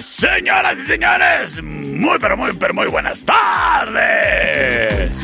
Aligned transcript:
Señoras 0.00 0.78
y 0.78 0.86
señores, 0.86 1.62
muy 1.62 2.18
pero 2.18 2.36
muy 2.36 2.52
pero 2.54 2.74
muy 2.74 2.88
buenas 2.88 3.24
tardes. 3.24 5.22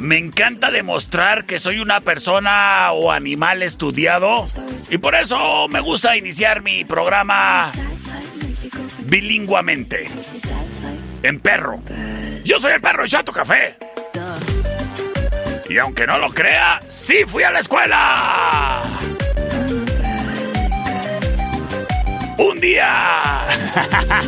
Me 0.00 0.18
encanta 0.18 0.70
demostrar 0.70 1.44
que 1.44 1.58
soy 1.58 1.80
una 1.80 2.00
persona 2.00 2.92
o 2.92 3.12
animal 3.12 3.62
estudiado 3.62 4.46
y 4.90 4.98
por 4.98 5.14
eso 5.14 5.68
me 5.68 5.80
gusta 5.80 6.16
iniciar 6.16 6.62
mi 6.62 6.84
programa 6.84 7.70
bilingüamente. 9.04 10.08
En 11.22 11.40
perro. 11.40 11.80
Yo 12.44 12.58
soy 12.58 12.72
el 12.72 12.80
perro 12.80 13.06
Chato 13.06 13.32
Café. 13.32 13.76
Y 15.68 15.78
aunque 15.78 16.06
no 16.06 16.18
lo 16.18 16.28
crea, 16.30 16.80
sí 16.88 17.18
fui 17.26 17.42
a 17.44 17.50
la 17.50 17.60
escuela. 17.60 18.82
Un 22.38 22.60
día. 22.60 23.42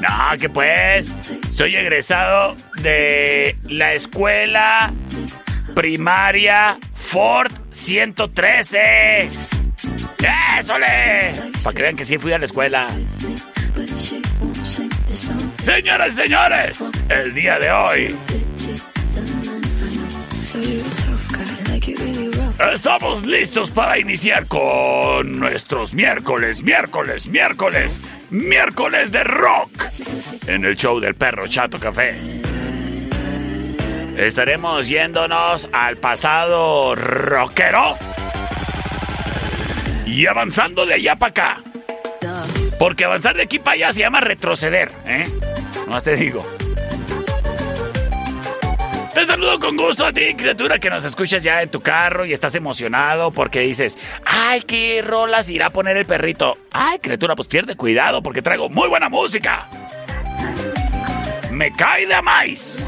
no, 0.00 0.38
que 0.38 0.48
pues. 0.48 1.14
Soy 1.50 1.76
egresado 1.76 2.56
de 2.82 3.56
la 3.64 3.94
escuela 3.94 4.92
primaria 5.74 6.78
Ford 6.94 7.52
113. 7.70 9.28
¡Ésole! 10.58 11.34
Para 11.62 11.76
que 11.76 11.82
vean 11.82 11.96
que 11.96 12.04
sí 12.04 12.18
fui 12.18 12.32
a 12.32 12.38
la 12.38 12.46
escuela. 12.46 12.88
Señoras 15.66 16.12
y 16.12 16.16
señores, 16.16 16.92
el 17.08 17.34
día 17.34 17.58
de 17.58 17.72
hoy 17.72 18.16
estamos 22.72 23.26
listos 23.26 23.72
para 23.72 23.98
iniciar 23.98 24.46
con 24.46 25.40
nuestros 25.40 25.92
miércoles, 25.92 26.62
miércoles, 26.62 27.26
miércoles, 27.26 28.00
miércoles 28.30 29.10
de 29.10 29.24
rock 29.24 29.72
en 30.46 30.64
el 30.64 30.76
show 30.76 31.00
del 31.00 31.16
perro 31.16 31.48
Chato 31.48 31.80
Café. 31.80 32.14
Estaremos 34.16 34.86
yéndonos 34.86 35.68
al 35.72 35.96
pasado 35.96 36.94
rockero 36.94 37.96
y 40.06 40.26
avanzando 40.26 40.86
de 40.86 40.94
allá 40.94 41.16
para 41.16 41.30
acá. 41.30 41.62
Porque 42.78 43.04
avanzar 43.04 43.34
de 43.34 43.42
aquí 43.42 43.58
para 43.58 43.72
allá 43.72 43.92
se 43.92 44.00
llama 44.00 44.20
retroceder, 44.20 44.92
¿eh? 45.06 45.26
No 45.88 46.00
te 46.00 46.16
digo. 46.16 46.44
Te 49.14 49.24
saludo 49.24 49.58
con 49.58 49.78
gusto 49.78 50.04
a 50.04 50.12
ti, 50.12 50.34
criatura, 50.34 50.78
que 50.78 50.90
nos 50.90 51.02
escuchas 51.04 51.42
ya 51.42 51.62
en 51.62 51.70
tu 51.70 51.80
carro 51.80 52.26
y 52.26 52.34
estás 52.34 52.54
emocionado 52.54 53.30
porque 53.30 53.60
dices, 53.60 53.96
ay, 54.26 54.60
qué 54.60 55.02
rolas 55.02 55.48
irá 55.48 55.66
a 55.66 55.70
poner 55.70 55.96
el 55.96 56.04
perrito. 56.04 56.58
Ay, 56.70 56.98
criatura, 56.98 57.34
pues 57.34 57.48
pierde 57.48 57.76
cuidado 57.76 58.22
porque 58.22 58.42
traigo 58.42 58.68
muy 58.68 58.88
buena 58.90 59.08
música. 59.08 59.68
Me 61.50 61.72
cae 61.72 62.06
de 62.06 62.20
más. 62.20 62.84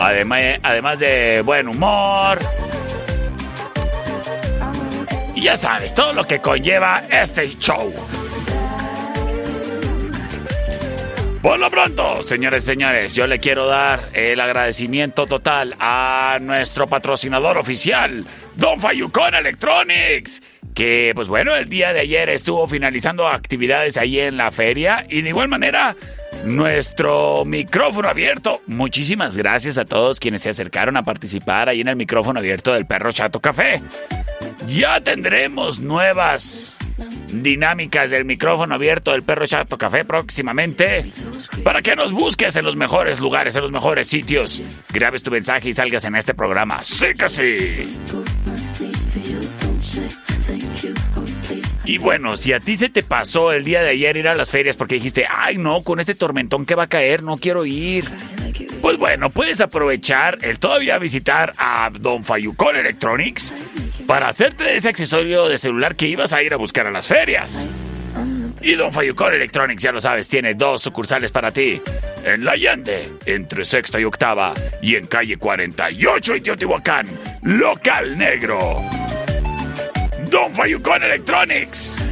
Además, 0.00 0.40
además 0.62 0.98
de 0.98 1.42
buen 1.44 1.68
humor. 1.68 2.38
Y 5.34 5.42
ya 5.42 5.58
sabes, 5.58 5.92
todo 5.92 6.14
lo 6.14 6.24
que 6.24 6.40
conlleva 6.40 7.02
este 7.10 7.50
show. 7.58 7.92
Por 11.42 11.58
lo 11.58 11.68
pronto, 11.70 12.22
señores 12.22 12.62
señores, 12.62 13.16
yo 13.16 13.26
le 13.26 13.40
quiero 13.40 13.66
dar 13.66 14.10
el 14.12 14.40
agradecimiento 14.40 15.26
total 15.26 15.74
a 15.80 16.38
nuestro 16.40 16.86
patrocinador 16.86 17.58
oficial, 17.58 18.24
Don 18.54 18.78
Fayucón 18.78 19.34
Electronics. 19.34 20.40
Que, 20.72 21.10
pues 21.16 21.26
bueno, 21.26 21.56
el 21.56 21.68
día 21.68 21.92
de 21.92 21.98
ayer 21.98 22.28
estuvo 22.28 22.68
finalizando 22.68 23.26
actividades 23.26 23.96
ahí 23.96 24.20
en 24.20 24.36
la 24.36 24.52
feria 24.52 25.04
y 25.08 25.22
de 25.22 25.30
igual 25.30 25.48
manera 25.48 25.96
nuestro 26.44 27.44
micrófono 27.44 28.08
abierto. 28.08 28.62
Muchísimas 28.68 29.36
gracias 29.36 29.78
a 29.78 29.84
todos 29.84 30.20
quienes 30.20 30.42
se 30.42 30.50
acercaron 30.50 30.96
a 30.96 31.02
participar 31.02 31.68
ahí 31.68 31.80
en 31.80 31.88
el 31.88 31.96
micrófono 31.96 32.38
abierto 32.38 32.72
del 32.72 32.86
Perro 32.86 33.10
Chato 33.10 33.40
Café. 33.40 33.82
Ya 34.68 35.00
tendremos 35.00 35.80
nuevas 35.80 36.78
dinámicas 37.28 38.10
del 38.10 38.24
micrófono 38.24 38.74
abierto 38.74 39.12
del 39.12 39.22
Perro 39.22 39.46
Chato 39.46 39.78
Café 39.78 40.04
próximamente 40.04 41.04
para 41.64 41.82
que 41.82 41.96
nos 41.96 42.12
busques 42.12 42.56
en 42.56 42.64
los 42.64 42.76
mejores 42.76 43.20
lugares, 43.20 43.56
en 43.56 43.62
los 43.62 43.70
mejores 43.70 44.08
sitios. 44.08 44.62
Grabes 44.92 45.22
tu 45.22 45.30
mensaje 45.30 45.70
y 45.70 45.72
salgas 45.72 46.04
en 46.04 46.16
este 46.16 46.34
programa. 46.34 46.82
¡Sí 46.84 47.14
que 47.16 47.28
sí! 47.28 48.71
Y 51.92 51.98
bueno, 51.98 52.38
si 52.38 52.54
a 52.54 52.58
ti 52.58 52.76
se 52.76 52.88
te 52.88 53.02
pasó 53.02 53.52
el 53.52 53.64
día 53.64 53.82
de 53.82 53.90
ayer 53.90 54.16
ir 54.16 54.26
a 54.26 54.34
las 54.34 54.48
ferias 54.48 54.76
porque 54.76 54.94
dijiste, 54.94 55.26
ay 55.28 55.58
no, 55.58 55.82
con 55.82 56.00
este 56.00 56.14
tormentón 56.14 56.64
que 56.64 56.74
va 56.74 56.84
a 56.84 56.86
caer, 56.86 57.22
no 57.22 57.36
quiero 57.36 57.66
ir. 57.66 58.06
Pues 58.80 58.96
bueno, 58.96 59.28
puedes 59.28 59.60
aprovechar 59.60 60.38
el 60.40 60.58
todavía 60.58 60.96
visitar 60.96 61.52
a 61.58 61.90
Don 61.92 62.24
Fayucón 62.24 62.76
Electronics 62.76 63.52
para 64.06 64.28
hacerte 64.28 64.74
ese 64.74 64.88
accesorio 64.88 65.48
de 65.48 65.58
celular 65.58 65.94
que 65.94 66.08
ibas 66.08 66.32
a 66.32 66.42
ir 66.42 66.54
a 66.54 66.56
buscar 66.56 66.86
a 66.86 66.90
las 66.90 67.06
ferias. 67.06 67.68
Y 68.62 68.72
Don 68.72 68.90
Fayucón 68.90 69.34
Electronics, 69.34 69.82
ya 69.82 69.92
lo 69.92 70.00
sabes, 70.00 70.28
tiene 70.28 70.54
dos 70.54 70.80
sucursales 70.80 71.30
para 71.30 71.50
ti. 71.50 71.78
En 72.24 72.46
La 72.46 72.52
Allende, 72.52 73.06
entre 73.26 73.66
sexta 73.66 74.00
y 74.00 74.04
octava, 74.04 74.54
y 74.80 74.96
en 74.96 75.06
calle 75.08 75.36
48 75.36 76.36
y 76.36 76.40
Teotihuacán, 76.40 77.06
local 77.42 78.16
negro. 78.16 78.82
Don 80.32 80.50
Fayucón 80.54 81.02
Electronics. 81.02 82.02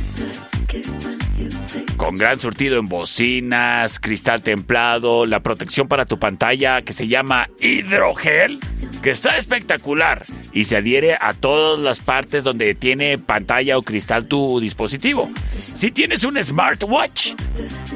Con 1.96 2.16
gran 2.16 2.38
surtido 2.38 2.78
en 2.78 2.86
bocinas, 2.86 3.98
cristal 3.98 4.42
templado, 4.42 5.24
la 5.24 5.40
protección 5.40 5.88
para 5.88 6.04
tu 6.04 6.18
pantalla 6.18 6.82
que 6.82 6.92
se 6.92 7.08
llama 7.08 7.48
hidrogel, 7.60 8.60
que 9.02 9.10
está 9.10 9.38
espectacular 9.38 10.26
y 10.52 10.64
se 10.64 10.76
adhiere 10.76 11.16
a 11.18 11.32
todas 11.32 11.80
las 11.80 12.00
partes 12.00 12.44
donde 12.44 12.74
tiene 12.74 13.16
pantalla 13.16 13.78
o 13.78 13.82
cristal 13.82 14.26
tu 14.26 14.60
dispositivo. 14.60 15.30
Si 15.58 15.90
tienes 15.90 16.22
un 16.22 16.42
smartwatch, 16.42 17.32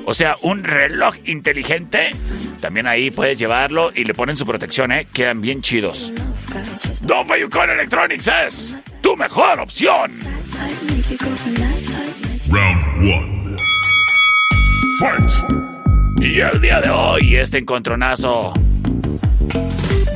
o 0.07 0.15
sea, 0.15 0.37
un 0.41 0.65
reloj 0.65 1.17
inteligente, 1.27 2.13
También 2.63 2.87
ahí 2.87 3.11
puedes 3.11 3.39
llevarlo 3.39 3.93
y 3.95 4.05
le 4.05 4.15
ponen 4.15 4.39
su 4.39 4.47
protección, 4.47 4.91
¿eh? 4.91 5.07
Quedan 5.13 5.43
bien 5.43 5.61
chidos. 5.61 6.11
Don 7.03 7.27
Fayucon 7.27 7.69
Electronics 7.69 8.31
es 8.47 8.75
tu 9.05 9.15
mejor 9.19 9.61
opción. 9.61 10.11
Round 12.49 12.85
one. 13.01 13.57
Fight. 14.99 15.31
Y 16.23 16.41
el 16.41 16.59
día 16.59 16.81
de 16.81 16.89
hoy, 16.89 17.37
este 17.37 17.59
encontronazo 17.59 18.55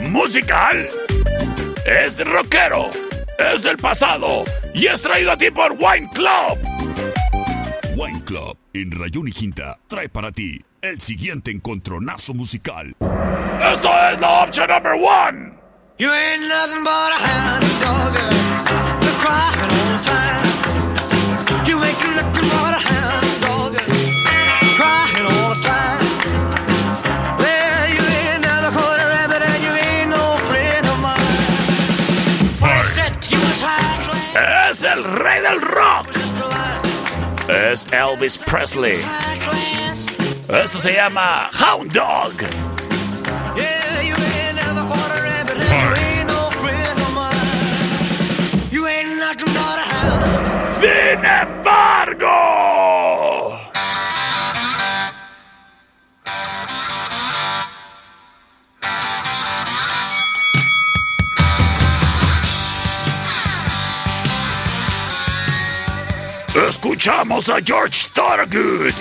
musical 0.08 0.88
es 1.84 2.18
rockero, 2.26 2.88
es 3.38 3.62
del 3.62 3.76
pasado 3.76 4.44
y 4.72 4.86
es 4.86 5.02
traído 5.02 5.32
a 5.32 5.36
ti 5.36 5.50
por 5.50 5.72
Wine 5.72 6.08
Club. 6.14 6.58
Wine 7.94 8.24
Club 8.24 8.56
en 8.72 8.90
Rayón 8.92 9.28
y 9.28 9.32
Quinta 9.32 9.78
trae 9.86 10.08
para 10.08 10.32
ti 10.32 10.64
el 10.80 10.98
siguiente 10.98 11.50
encontronazo 11.50 12.32
musical. 12.32 12.96
Esto 13.70 13.90
es 14.12 14.18
la 14.18 14.44
opción 14.44 14.70
number 14.70 14.94
one. 14.94 15.52
You 15.98 16.10
ain't 16.10 16.48
nothing 16.48 16.84
but 16.84 17.12
a 17.12 17.18
hound 17.18 18.14
dog. 18.14 18.47
Es 34.70 34.82
el 34.84 35.02
rey 35.02 35.40
del 35.40 35.60
rock. 35.60 36.06
Es 37.48 37.86
Elvis 37.90 38.38
Presley. 38.38 39.02
Esto 40.48 40.78
se 40.78 40.92
llama 40.92 41.50
Hound 41.58 41.92
Dog. 41.92 42.77
Sin 51.18 51.26
embargo. 51.26 52.30
Escuchamos 66.54 67.48
a 67.48 67.60
George 67.64 68.08
Thorogood. 68.14 68.94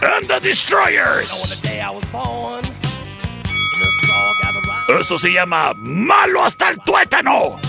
And 0.00 0.26
the 0.26 0.40
Destroyers. 0.40 1.60
Esto 4.88 5.18
se 5.18 5.32
llama 5.32 5.74
Malo 5.76 6.44
hasta 6.44 6.70
el 6.70 6.78
tuétano. 6.80 7.60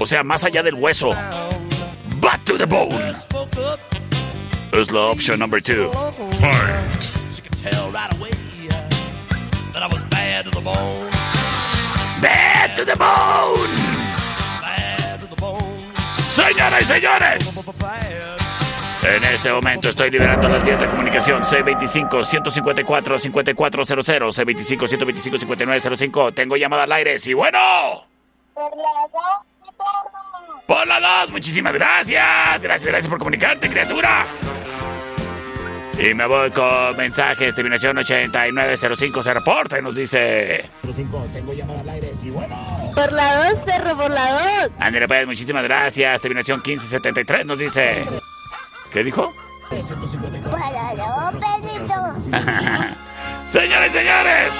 O 0.00 0.06
sea, 0.06 0.22
más 0.22 0.44
allá 0.44 0.62
del 0.62 0.74
hueso. 0.74 1.12
Back 2.20 2.44
to 2.44 2.58
the 2.58 2.66
bone. 2.66 2.92
Es 4.72 4.90
la 4.90 5.00
opción 5.06 5.38
number 5.38 5.60
two. 5.60 5.90
she 7.30 7.40
could 7.42 7.56
tell 7.56 7.90
right 7.90 8.12
away 8.18 8.30
that 9.72 9.82
I 9.82 9.86
was 9.90 10.02
bad 10.10 10.44
to 10.44 10.50
the 10.50 10.60
bone, 10.60 11.08
Back 12.20 12.76
to 12.76 12.84
the 12.84 12.94
bone. 12.96 13.74
bad 14.60 15.20
to 15.20 15.26
the 15.26 15.36
bone, 15.40 15.62
Señoras 16.30 16.82
y 16.82 16.84
señores, 16.84 17.64
en 19.02 19.24
este 19.24 19.50
momento 19.52 19.88
estoy 19.88 20.10
liberando 20.10 20.48
las 20.48 20.62
vías 20.64 20.80
de 20.80 20.88
comunicación 20.88 21.42
C25-154-5400, 21.42 24.32
C25-125-5905. 24.34 26.34
Tengo 26.34 26.56
llamada 26.56 26.82
al 26.84 26.92
aire, 26.92 27.18
sí, 27.18 27.32
bueno. 27.34 27.58
Por 28.54 28.76
la 28.76 29.08
dos. 29.78 30.64
Por 30.66 30.86
la 30.86 31.00
2, 31.22 31.30
muchísimas 31.30 31.72
gracias. 31.72 32.62
Gracias, 32.62 32.84
gracias 32.84 33.08
por 33.08 33.18
comunicarte, 33.18 33.70
criatura. 33.70 34.26
Y 35.98 36.14
me 36.14 36.26
voy 36.26 36.50
con 36.52 36.96
mensajes, 36.96 37.54
terminación 37.56 37.98
8905 37.98 39.22
se 39.22 39.34
reporta 39.34 39.78
y 39.78 39.82
nos 39.82 39.96
dice... 39.96 40.70
Tengo 41.32 41.52
llamada 41.52 41.80
al 41.80 41.88
aire, 41.88 42.12
sí, 42.20 42.30
bueno. 42.30 42.56
Por 42.94 43.12
la 43.12 43.50
dos, 43.50 43.62
perro, 43.64 43.96
por 43.96 44.10
la 44.10 44.32
dos. 44.32 44.70
André 44.78 45.08
Pérez, 45.08 45.26
muchísimas 45.26 45.64
gracias. 45.64 46.22
Terminación 46.22 46.62
1573 46.64 47.46
nos 47.46 47.58
dice... 47.58 48.04
¿Qué 48.92 49.02
dijo? 49.02 49.34
Por 49.68 50.60
la 50.60 51.32
dos, 51.32 51.44
perrito. 51.44 52.38
Señores 53.46 53.90
y 53.90 53.98
señores, 53.98 54.50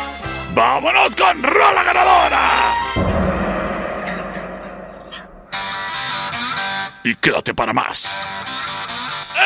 vámonos 0.54 1.14
con 1.14 1.40
Rola 1.42 1.84
Ganadora. 1.84 3.27
Y 7.08 7.14
quédate 7.14 7.54
para 7.54 7.72
más. 7.72 8.06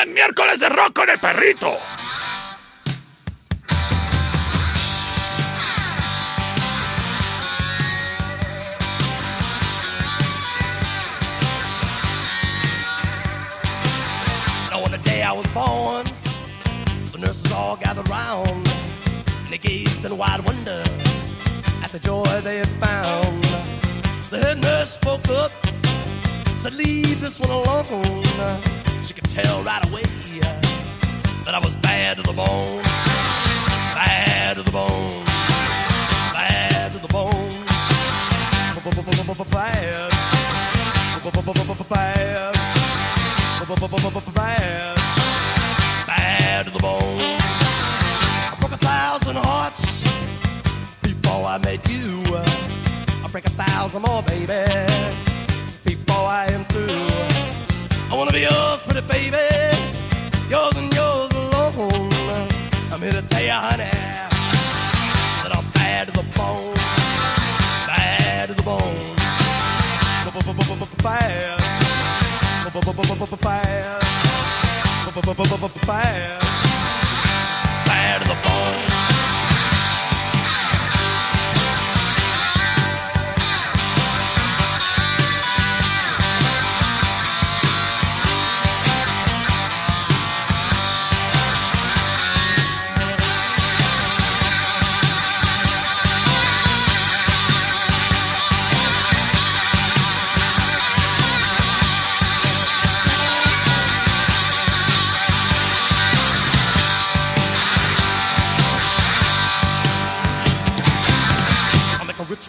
En 0.03 0.13
miércoles 0.13 0.59
de 0.59 0.69
rock 0.69 0.95
con 0.95 1.09
el 1.09 1.21
perrito. 1.21 1.79
On 14.75 14.91
the 14.91 14.99
day 15.05 15.23
I 15.23 15.31
was 15.31 15.47
born, 15.55 16.05
the 17.13 17.19
nurses 17.19 17.53
all 17.53 17.77
gathered 17.77 18.09
round, 18.09 18.49
and 18.49 19.49
they 19.49 19.59
gazed 19.59 20.05
in 20.05 20.19
wide 20.19 20.41
wonder 20.45 20.83
at 21.85 21.93
the 21.93 22.01
joy 22.01 22.25
they 22.43 22.59
had 22.59 22.69
found. 22.81 23.45
The 24.31 24.39
head 24.39 24.61
nurse 24.61 24.95
spoke 24.95 25.29
up, 25.29 25.53
said, 26.63 26.75
Leave 26.75 27.21
this 27.21 27.41
one 27.41 27.51
alone. 27.51 28.23
She 29.03 29.15
could 29.15 29.25
tell 29.25 29.65
right 29.65 29.85
away 29.91 30.03
that 31.45 31.55
I 31.55 31.59
was 31.59 31.75
bad 31.77 32.19
to 32.19 32.23
the 32.23 32.33
bone, 32.33 32.83
bad 33.99 34.57
to 34.57 34.63
the 34.63 34.71
bone, 34.71 35.25
bad 36.33 36.93
to 36.93 36.99
the 37.01 37.09
bone, 37.09 37.33
bad, 39.51 40.13
bad, 41.91 42.55
bad, 44.35 44.97
bad 46.07 46.65
to 46.67 46.71
the 46.71 46.79
bone. 46.79 47.19
I 48.53 48.57
broke 48.61 48.73
a 48.73 48.77
thousand 48.77 49.37
hearts 49.37 50.05
before 51.03 51.45
I 51.45 51.59
met 51.59 51.89
you. 51.91 52.23
I 53.25 53.29
break 53.33 53.47
a 53.47 53.51
thousand 53.51 54.03
more, 54.03 54.23
baby, 54.23 54.47
you, 63.53 63.59
honey, 63.59 63.85
that 65.43 65.53
I'm 65.55 65.71
bad 65.73 66.07
to 66.09 66.13
the 66.13 66.25
bone, 66.37 66.75
bad 67.87 68.49
to 68.49 68.55
the 68.55 68.63
bone, 68.63 69.17
bad, 71.03 71.43
bad, 75.87 76.41
bad, 77.87 78.23
to 78.23 78.29
the 78.29 78.39
bone. 78.43 79.12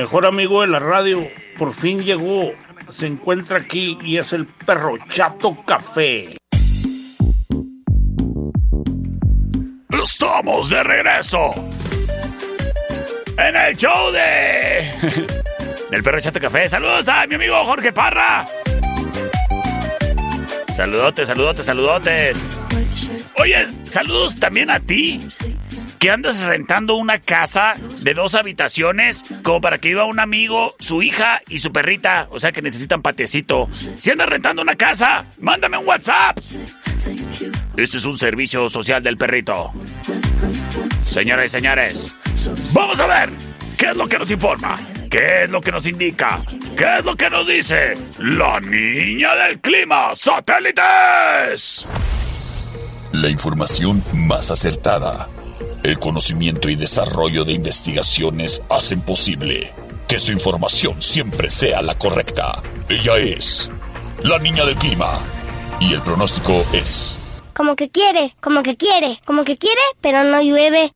Mejor 0.00 0.24
amigo 0.24 0.62
de 0.62 0.66
la 0.66 0.78
radio 0.78 1.28
por 1.58 1.74
fin 1.74 2.02
llegó. 2.02 2.52
Se 2.88 3.06
encuentra 3.06 3.58
aquí 3.58 3.98
y 4.02 4.16
es 4.16 4.32
el 4.32 4.46
perro 4.46 4.96
Chato 5.10 5.54
Café. 5.66 6.38
Estamos 9.90 10.70
de 10.70 10.82
regreso. 10.82 11.52
En 13.36 13.54
el 13.54 13.76
show 13.76 14.10
de... 14.10 14.90
del 15.90 16.02
perro 16.02 16.18
Chato 16.18 16.40
Café. 16.40 16.66
Saludos 16.66 17.06
a 17.06 17.26
mi 17.26 17.34
amigo 17.34 17.62
Jorge 17.62 17.92
Parra. 17.92 18.46
Saludotes, 20.74 21.28
saludotes, 21.28 21.66
saludotes. 21.66 22.60
Oye, 23.36 23.66
saludos 23.84 24.40
también 24.40 24.70
a 24.70 24.80
ti. 24.80 25.20
Que 25.98 26.10
andas 26.10 26.40
rentando 26.40 26.94
una 26.94 27.18
casa 27.18 27.74
de 28.00 28.14
dos 28.14 28.34
habitaciones 28.34 29.24
como 29.42 29.60
para 29.60 29.78
que 29.78 29.88
viva 29.88 30.04
un 30.04 30.20
amigo, 30.20 30.74
su 30.78 31.02
hija 31.02 31.40
y 31.48 31.58
su 31.58 31.72
perrita. 31.72 32.28
O 32.30 32.40
sea 32.40 32.52
que 32.52 32.62
necesitan 32.62 33.02
patiecito. 33.02 33.68
Si 33.96 34.10
andas 34.10 34.28
rentando 34.28 34.62
una 34.62 34.76
casa, 34.76 35.24
mándame 35.38 35.78
un 35.78 35.86
WhatsApp. 35.86 36.38
Este 37.76 37.96
es 37.96 38.04
un 38.04 38.18
servicio 38.18 38.68
social 38.68 39.02
del 39.02 39.16
perrito. 39.16 39.72
Señoras 41.04 41.46
y 41.46 41.48
señores, 41.48 42.14
vamos 42.72 43.00
a 43.00 43.06
ver 43.06 43.30
qué 43.78 43.90
es 43.90 43.96
lo 43.96 44.08
que 44.08 44.18
nos 44.18 44.30
informa, 44.30 44.78
qué 45.10 45.44
es 45.44 45.50
lo 45.50 45.60
que 45.60 45.72
nos 45.72 45.86
indica, 45.86 46.38
qué 46.76 46.98
es 46.98 47.04
lo 47.04 47.16
que 47.16 47.30
nos 47.30 47.46
dice 47.46 47.94
la 48.18 48.60
niña 48.60 49.34
del 49.34 49.60
clima, 49.60 50.14
satélites. 50.14 51.86
La 53.12 53.28
información 53.28 54.02
más 54.12 54.50
acertada. 54.50 55.28
El 55.82 55.98
conocimiento 55.98 56.68
y 56.68 56.76
desarrollo 56.76 57.44
de 57.44 57.52
investigaciones 57.52 58.62
hacen 58.68 59.00
posible 59.00 59.72
que 60.06 60.18
su 60.18 60.32
información 60.32 61.00
siempre 61.00 61.50
sea 61.50 61.82
la 61.82 61.96
correcta. 61.96 62.60
Ella 62.88 63.16
es 63.16 63.70
la 64.22 64.38
niña 64.38 64.64
del 64.64 64.76
clima. 64.76 65.18
Y 65.80 65.94
el 65.94 66.02
pronóstico 66.02 66.64
es... 66.72 67.18
Como 67.54 67.76
que 67.76 67.90
quiere, 67.90 68.34
como 68.40 68.62
que 68.62 68.76
quiere, 68.76 69.20
como 69.24 69.44
que 69.44 69.56
quiere, 69.56 69.80
pero 70.00 70.24
no 70.24 70.42
llueve. 70.42 70.92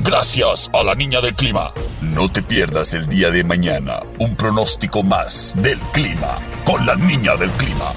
Gracias 0.00 0.70
a 0.72 0.82
la 0.82 0.94
niña 0.94 1.20
del 1.20 1.34
clima. 1.34 1.72
No 2.00 2.30
te 2.30 2.42
pierdas 2.42 2.94
el 2.94 3.06
día 3.06 3.30
de 3.30 3.44
mañana 3.44 4.00
un 4.18 4.36
pronóstico 4.36 5.02
más 5.02 5.54
del 5.56 5.78
clima 5.92 6.38
con 6.64 6.86
la 6.86 6.94
niña 6.94 7.36
del 7.36 7.50
clima. 7.52 7.92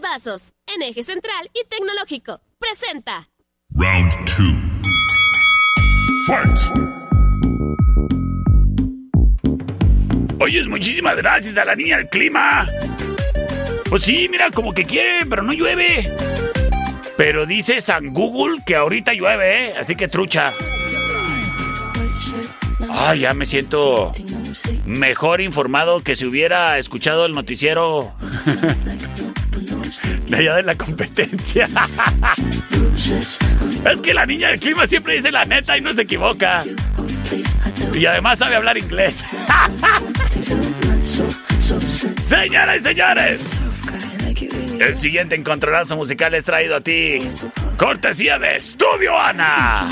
Vasos, 0.00 0.54
en 0.66 0.82
eje 0.82 1.02
central 1.02 1.50
y 1.52 1.64
tecnológico. 1.68 2.40
Presenta. 2.58 3.28
Round 3.70 4.12
2. 4.38 4.59
Fight. 6.26 6.58
Oyes, 10.38 10.66
muchísimas 10.66 11.16
gracias 11.16 11.56
a 11.58 11.64
la 11.64 11.74
niña 11.74 11.98
del 11.98 12.08
clima. 12.08 12.66
Pues 13.88 14.02
sí, 14.02 14.28
mira, 14.30 14.50
como 14.50 14.72
que 14.72 14.84
quiere, 14.84 15.26
pero 15.26 15.42
no 15.42 15.52
llueve. 15.52 16.10
Pero 17.16 17.46
dice 17.46 17.80
San 17.80 18.08
Google 18.08 18.62
que 18.64 18.76
ahorita 18.76 19.12
llueve, 19.12 19.66
¿eh? 19.68 19.74
Así 19.78 19.94
que 19.96 20.08
trucha. 20.08 20.52
Ay, 22.88 23.20
ya 23.20 23.34
me 23.34 23.46
siento 23.46 24.12
mejor 24.86 25.40
informado 25.40 26.00
que 26.00 26.16
si 26.16 26.26
hubiera 26.26 26.78
escuchado 26.78 27.26
el 27.26 27.32
noticiero 27.32 28.12
de 30.28 30.36
allá 30.36 30.56
de 30.56 30.62
la 30.62 30.74
competencia. 30.74 31.68
es 33.90 34.00
que 34.00 34.14
la 34.14 34.26
niña 34.26 34.48
del 34.48 34.60
clima 34.60 34.86
siempre 34.86 35.14
dice 35.14 35.30
la 35.30 35.44
neta 35.44 35.76
y 35.76 35.80
no 35.80 35.92
se 35.92 36.02
equivoca. 36.02 36.64
Y 37.94 38.06
además 38.06 38.38
sabe 38.38 38.56
hablar 38.56 38.78
inglés. 38.78 39.16
Señoras 42.20 42.80
y 42.80 42.84
señores, 42.84 43.60
el 44.80 44.96
siguiente 44.98 45.34
encontronazo 45.34 45.96
musical 45.96 46.34
es 46.34 46.44
traído 46.44 46.76
a 46.76 46.80
ti. 46.80 47.18
Cortesía 47.76 48.38
de 48.38 48.56
Estudio 48.56 49.18
Ana. 49.18 49.88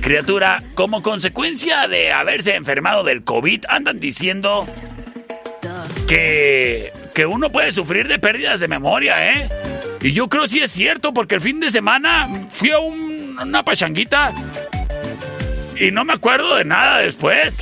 Criatura, 0.00 0.62
como 0.74 1.02
consecuencia 1.02 1.88
de 1.88 2.12
haberse 2.12 2.54
enfermado 2.54 3.04
del 3.04 3.22
COVID, 3.24 3.64
andan 3.68 3.98
diciendo 4.00 4.66
que, 6.08 6.92
que 7.14 7.26
uno 7.26 7.50
puede 7.50 7.72
sufrir 7.72 8.06
de 8.08 8.18
pérdidas 8.18 8.60
de 8.60 8.68
memoria, 8.68 9.30
¿eh? 9.32 9.48
Y 10.00 10.12
yo 10.12 10.28
creo 10.28 10.46
sí 10.46 10.60
es 10.60 10.70
cierto, 10.70 11.12
porque 11.12 11.34
el 11.34 11.40
fin 11.40 11.58
de 11.60 11.70
semana 11.70 12.28
fui 12.54 12.70
a 12.70 12.78
un- 12.78 13.36
una 13.40 13.62
pachanguita 13.64 14.32
y 15.78 15.90
no 15.90 16.04
me 16.04 16.12
acuerdo 16.14 16.54
de 16.56 16.64
nada 16.64 16.98
después. 16.98 17.58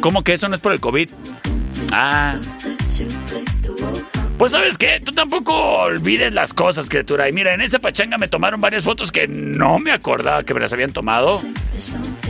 ¿Cómo 0.00 0.22
que 0.24 0.34
eso 0.34 0.48
no 0.48 0.54
es 0.54 0.60
por 0.60 0.72
el 0.72 0.80
COVID? 0.80 1.10
Ah, 1.92 2.36
Pues 4.38 4.52
sabes 4.52 4.76
qué, 4.76 5.00
tú 5.04 5.12
tampoco 5.12 5.54
olvides 5.54 6.34
las 6.34 6.52
cosas, 6.52 6.88
criatura. 6.88 7.28
Y 7.28 7.32
mira, 7.32 7.54
en 7.54 7.60
esa 7.62 7.78
pachanga 7.78 8.18
me 8.18 8.28
tomaron 8.28 8.60
varias 8.60 8.84
fotos 8.84 9.10
que 9.10 9.26
no 9.28 9.78
me 9.78 9.92
acordaba 9.92 10.42
que 10.44 10.52
me 10.52 10.60
las 10.60 10.72
habían 10.72 10.92
tomado. 10.92 11.42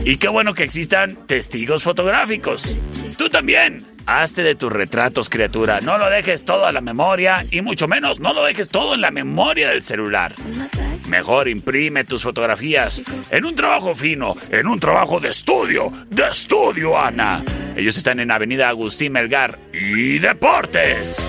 Y 0.05 0.17
qué 0.17 0.29
bueno 0.29 0.53
que 0.53 0.63
existan 0.63 1.17
testigos 1.27 1.83
fotográficos. 1.83 2.77
Tú 3.17 3.29
también. 3.29 3.85
Hazte 4.05 4.41
de 4.41 4.55
tus 4.55 4.71
retratos, 4.71 5.29
criatura. 5.29 5.81
No 5.81 5.97
lo 5.97 6.09
dejes 6.09 6.45
todo 6.45 6.65
a 6.65 6.71
la 6.71 6.79
memoria 6.79 7.43
y 7.51 7.59
mucho 7.61 7.89
menos 7.89 8.21
no 8.21 8.33
lo 8.33 8.45
dejes 8.45 8.69
todo 8.69 8.93
en 8.93 9.01
la 9.01 9.11
memoria 9.11 9.67
del 9.69 9.83
celular. 9.83 10.33
Mejor 11.07 11.47
imprime 11.47 12.03
tus 12.03 12.23
fotografías 12.23 13.01
en 13.31 13.45
un 13.45 13.55
trabajo 13.55 13.95
fino, 13.95 14.35
en 14.51 14.67
un 14.67 14.79
trabajo 14.79 15.19
de 15.19 15.29
estudio, 15.29 15.91
de 16.09 16.27
estudio, 16.27 16.99
Ana. 16.99 17.41
Ellos 17.75 17.95
están 17.97 18.19
en 18.19 18.29
Avenida 18.29 18.67
Agustín 18.67 19.13
Melgar 19.13 19.57
y 19.71 20.19
Deportes. 20.19 21.25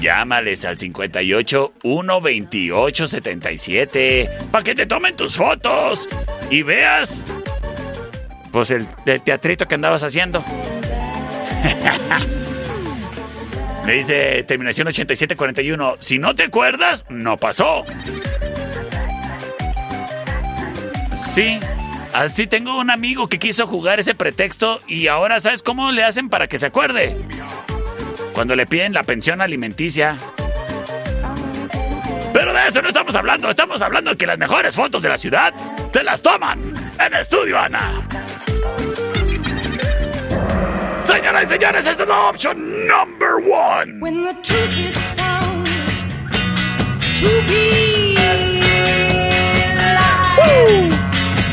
Llámales 0.00 0.64
al 0.64 0.78
58 0.78 1.74
128 1.82 3.06
77 3.06 4.30
para 4.50 4.64
que 4.64 4.74
te 4.74 4.86
tomen 4.86 5.14
tus 5.14 5.36
fotos 5.36 6.08
y 6.50 6.62
veas 6.62 7.22
pues 8.50 8.70
el, 8.70 8.88
el 9.06 9.22
teatrito 9.22 9.68
que 9.68 9.74
andabas 9.76 10.02
haciendo. 10.02 10.42
Me 13.90 13.96
dice 13.96 14.44
terminación 14.44 14.86
8741. 14.86 15.96
Si 15.98 16.18
no 16.18 16.36
te 16.36 16.44
acuerdas, 16.44 17.04
no 17.08 17.36
pasó. 17.38 17.84
Sí, 21.16 21.58
así 22.12 22.46
tengo 22.46 22.78
un 22.78 22.90
amigo 22.92 23.28
que 23.28 23.40
quiso 23.40 23.66
jugar 23.66 23.98
ese 23.98 24.14
pretexto 24.14 24.78
y 24.86 25.08
ahora 25.08 25.40
sabes 25.40 25.64
cómo 25.64 25.90
le 25.90 26.04
hacen 26.04 26.28
para 26.28 26.46
que 26.46 26.56
se 26.56 26.66
acuerde. 26.66 27.16
Cuando 28.32 28.54
le 28.54 28.64
piden 28.64 28.92
la 28.92 29.02
pensión 29.02 29.40
alimenticia. 29.40 30.16
Pero 32.32 32.52
de 32.52 32.68
eso 32.68 32.82
no 32.82 32.86
estamos 32.86 33.16
hablando, 33.16 33.50
estamos 33.50 33.82
hablando 33.82 34.12
de 34.12 34.16
que 34.16 34.26
las 34.28 34.38
mejores 34.38 34.72
fotos 34.72 35.02
de 35.02 35.08
la 35.08 35.18
ciudad 35.18 35.52
te 35.92 36.04
las 36.04 36.22
toman 36.22 36.60
en 36.96 37.14
estudio, 37.14 37.58
Ana. 37.58 37.90
Señoras 41.10 41.42
y 41.42 41.46
señores, 41.48 41.86
esta 41.86 42.02
es 42.04 42.08
la 42.08 42.28
opción 42.28 42.86
number 42.86 43.40
one. 43.40 43.98
When 44.00 44.22
the 44.22 44.32
truth 44.42 44.78
is 44.78 44.94
found 45.16 45.66
to 47.16 47.42
be 47.48 48.14
lies, 49.74 50.94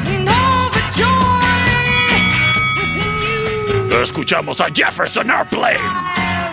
and 0.05 0.29
all 0.29 0.69
the 0.69 0.83
joy 0.93 1.41
within 2.77 3.13
you 3.89 3.99
Escuchamos 4.03 4.59
a 4.61 4.69
Jefferson 4.71 5.31
Airplane. 5.31 5.79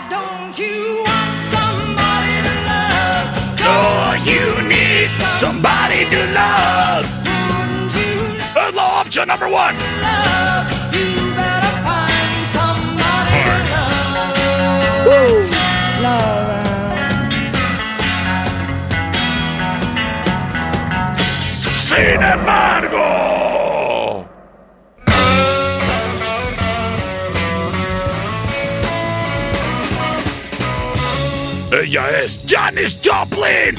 Don't 0.09 0.59
you 0.59 1.03
want 1.05 1.41
somebody 1.43 2.41
to 2.41 2.55
love? 2.65 3.29
Oh, 3.67 4.17
you 4.25 4.63
need 4.67 5.09
somebody 5.41 6.09
to 6.09 6.25
love. 6.33 7.07
Wouldn't 7.23 7.95
you 7.95 8.15
Es 8.69 8.75
la 8.75 9.03
opción 9.03 9.29
number 9.29 9.49
one. 9.49 9.77
love? 10.01 10.95
You 10.95 11.24
Sin 21.67 22.23
embargo. 22.23 23.25
Ella 31.71 32.05
es 32.23 32.41
Janis 32.47 32.99
Joplin. 33.05 33.75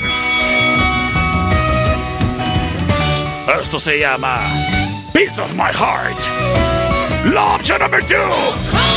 Esto 3.60 3.80
se 3.80 4.00
llama 4.00 4.39
Piece 5.13 5.41
of 5.41 5.52
My 5.54 5.73
Heart. 5.73 7.34
La 7.34 7.56
opción 7.56 7.82
número 7.82 8.06
2. 8.08 8.94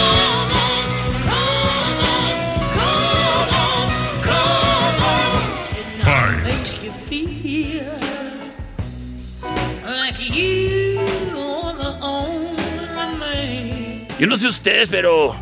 Yo 14.18 14.26
no 14.26 14.36
sé 14.36 14.48
ustedes, 14.48 14.88
pero 14.88 15.36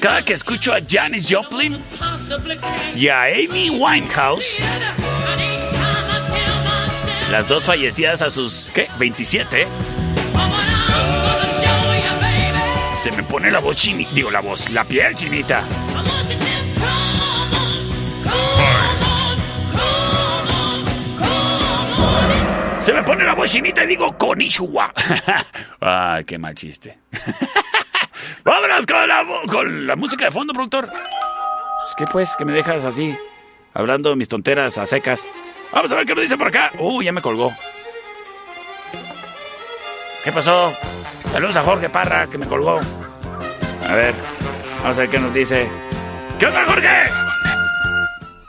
cada 0.00 0.22
que 0.22 0.34
escucho 0.34 0.74
a 0.74 0.80
Janis 0.86 1.26
Joplin 1.30 1.82
y 2.94 3.08
a 3.08 3.22
Amy 3.22 3.70
Winehouse, 3.70 4.58
las 7.30 7.48
dos 7.48 7.64
fallecidas 7.64 8.20
a 8.20 8.28
sus, 8.28 8.70
¿qué? 8.74 8.88
27, 8.98 9.66
woman, 10.34 10.50
I'm 10.50 10.92
gonna 11.24 11.48
show 11.48 11.94
you, 11.94 12.20
baby. 12.20 12.98
se 13.00 13.10
me 13.12 13.22
pone 13.22 13.50
la 13.50 13.60
voz 13.60 13.76
chinita, 13.76 14.10
digo 14.12 14.30
la 14.30 14.40
voz, 14.40 14.68
la 14.68 14.84
piel 14.84 15.14
chinita. 15.14 15.64
Pone 23.14 23.26
la 23.26 23.34
voz 23.34 23.48
chinita 23.50 23.84
y 23.84 23.86
digo 23.86 24.16
Konnichiwa. 24.18 24.92
Ay, 25.80 26.24
qué 26.24 26.36
mal 26.36 26.54
chiste. 26.56 26.98
Vámonos 28.44 28.86
con 28.86 29.06
la, 29.08 29.22
mu- 29.22 29.46
con 29.46 29.86
la 29.86 29.94
música 29.94 30.24
de 30.24 30.30
fondo, 30.32 30.52
productor. 30.52 30.88
Pues, 30.88 31.94
¿Qué 31.96 32.06
pues? 32.10 32.34
Que 32.36 32.44
me 32.44 32.52
dejas 32.52 32.84
así, 32.84 33.16
hablando 33.72 34.16
mis 34.16 34.28
tonteras 34.28 34.78
a 34.78 34.86
secas. 34.86 35.28
Vamos 35.72 35.92
a 35.92 35.94
ver 35.94 36.06
qué 36.06 36.14
nos 36.14 36.22
dice 36.22 36.36
por 36.36 36.48
acá. 36.48 36.72
Uy, 36.78 37.04
ya 37.04 37.12
me 37.12 37.22
colgó. 37.22 37.54
¿Qué 40.24 40.32
pasó? 40.32 40.76
Saludos 41.30 41.56
a 41.56 41.62
Jorge 41.62 41.88
Parra, 41.88 42.26
que 42.26 42.38
me 42.38 42.46
colgó. 42.46 42.80
A 43.88 43.94
ver, 43.94 44.14
vamos 44.82 44.96
a 44.98 45.00
ver 45.02 45.10
qué 45.10 45.18
nos 45.20 45.32
dice. 45.32 45.70
¿Qué 46.40 46.46
onda, 46.46 46.64
Jorge? 46.64 46.88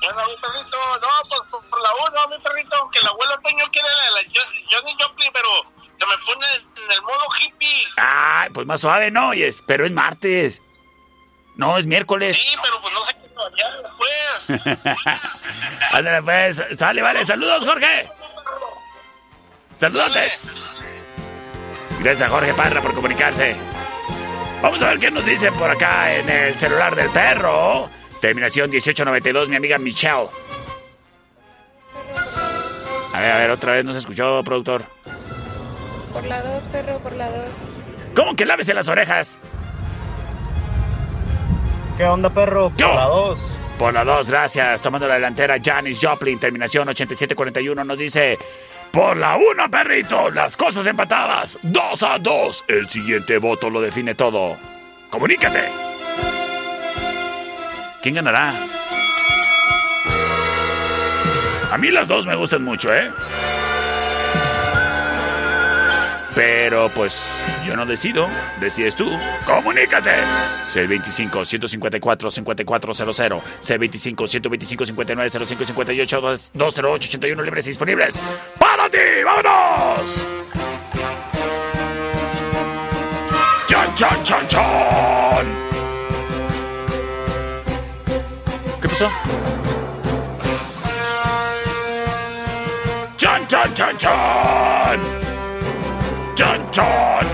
Bueno, 0.02 0.22
perrito, 0.42 0.78
no, 1.02 1.08
pues 1.30 1.42
por, 1.76 1.82
la 1.82 2.22
uno, 2.24 2.36
mi 2.36 2.42
perrito, 2.44 2.76
aunque 2.78 3.00
el 3.00 3.08
abuelo 3.08 3.34
Toño 3.44 3.66
quiere 3.72 3.88
la, 3.88 4.22
la 4.22 4.28
Jo- 4.28 4.52
Johnny 4.72 4.96
Joplin, 5.00 5.32
pero 5.34 5.50
se 5.94 6.06
me 6.06 6.18
pone 6.26 6.46
en 6.86 6.92
el 6.92 7.02
modo 7.02 7.26
hippie. 7.42 7.88
Ay, 7.98 8.50
pues 8.54 8.66
más 8.68 8.82
suave, 8.82 9.12
¿no? 9.12 9.30
Oyes, 9.30 9.62
pero 9.66 9.86
es 9.86 9.92
martes. 9.92 10.62
No, 11.56 11.78
es 11.78 11.86
miércoles. 11.86 12.36
Sí, 12.38 12.56
pero 12.62 12.82
pues 12.82 12.94
no 12.94 13.02
sé 13.02 13.16
qué 13.16 14.50
después. 14.50 14.86
Ándale, 15.94 16.22
pues, 16.22 16.62
sale, 16.78 17.02
vale. 17.02 17.24
Saludos, 17.24 17.64
Jorge. 17.66 18.10
Saludotes. 19.80 20.62
Gracias 22.00 22.30
a 22.30 22.30
Jorge 22.30 22.54
Parra 22.54 22.82
por 22.82 22.94
comunicarse. 22.94 23.56
Vamos 24.62 24.82
a 24.84 24.90
ver 24.90 25.00
qué 25.00 25.12
nos 25.12 25.26
dicen 25.26 25.54
por 25.54 25.70
acá 25.70 26.14
en 26.14 26.30
el 26.30 26.58
celular 26.58 26.96
del 26.96 27.10
perro. 27.10 27.90
Terminación 28.22 28.70
1892, 28.70 29.50
mi 29.50 29.56
amiga 29.58 29.78
Michelle. 29.78 30.28
A 33.16 33.22
ver, 33.22 33.32
a 33.32 33.38
ver, 33.38 33.50
otra 33.50 33.72
vez 33.72 33.86
no 33.86 33.94
se 33.94 34.00
escuchó, 34.00 34.44
productor. 34.44 34.84
Por 36.12 36.26
la 36.26 36.42
2, 36.42 36.68
perro, 36.68 37.00
por 37.00 37.14
la 37.14 37.30
2. 37.30 37.48
¿Cómo 38.14 38.36
que 38.36 38.46
lávese 38.46 38.74
las 38.74 38.90
orejas? 38.90 39.38
¿Qué 41.96 42.04
onda, 42.04 42.30
perro? 42.30 42.74
Yo. 42.76 42.88
Por 42.88 42.96
la 42.96 43.06
2. 43.06 43.58
Por 43.80 43.94
la 43.94 44.04
2, 44.04 44.30
gracias. 44.30 44.82
Tomando 44.82 45.08
la 45.08 45.14
delantera, 45.14 45.56
Janis 45.64 45.98
Joplin, 46.02 46.38
terminación 46.40 46.90
8741, 46.90 47.84
nos 47.86 47.98
dice... 47.98 48.38
Por 48.92 49.16
la 49.16 49.38
1, 49.38 49.72
perrito, 49.72 50.30
las 50.32 50.58
cosas 50.58 50.86
empatadas. 50.86 51.58
2 51.64 52.04
a 52.04 52.20
2. 52.20 52.66
El 52.68 52.90
siguiente 52.90 53.38
voto 53.38 53.70
lo 53.70 53.80
define 53.80 54.14
todo. 54.16 54.58
Comunícate. 55.10 55.64
¿Quién 58.02 58.16
ganará? 58.16 58.54
A 61.72 61.78
mí 61.78 61.92
las 61.92 62.08
dos 62.08 62.26
me 62.26 62.36
gustan 62.36 62.64
mucho, 62.64 62.92
¿eh? 62.94 63.12
Pero 66.36 66.90
pues 66.90 67.28
yo 67.66 67.76
no 67.76 67.86
decido, 67.86 68.30
decides 68.60 68.96
tú. 68.96 69.10
¡Comunícate! 69.46 70.12
C25-154-5400, 70.66 73.42
C25-125-59-05-58, 73.62 76.52
208-81 76.54 77.44
libres 77.44 77.68
y 77.68 77.70
disponibles. 77.70 78.22
¡Para 78.60 78.90
ti! 78.90 78.98
¡Vámonos! 79.24 80.26
¡Chan, 83.68 83.96
chan, 83.96 84.24
chan, 84.24 84.48
chan! 84.48 85.46
¿Qué 88.82 88.90
pasó? 88.90 89.10
chan, 93.74 93.98
chan, 93.98 95.00
chan. 96.36 96.72
Chan. 96.72 97.26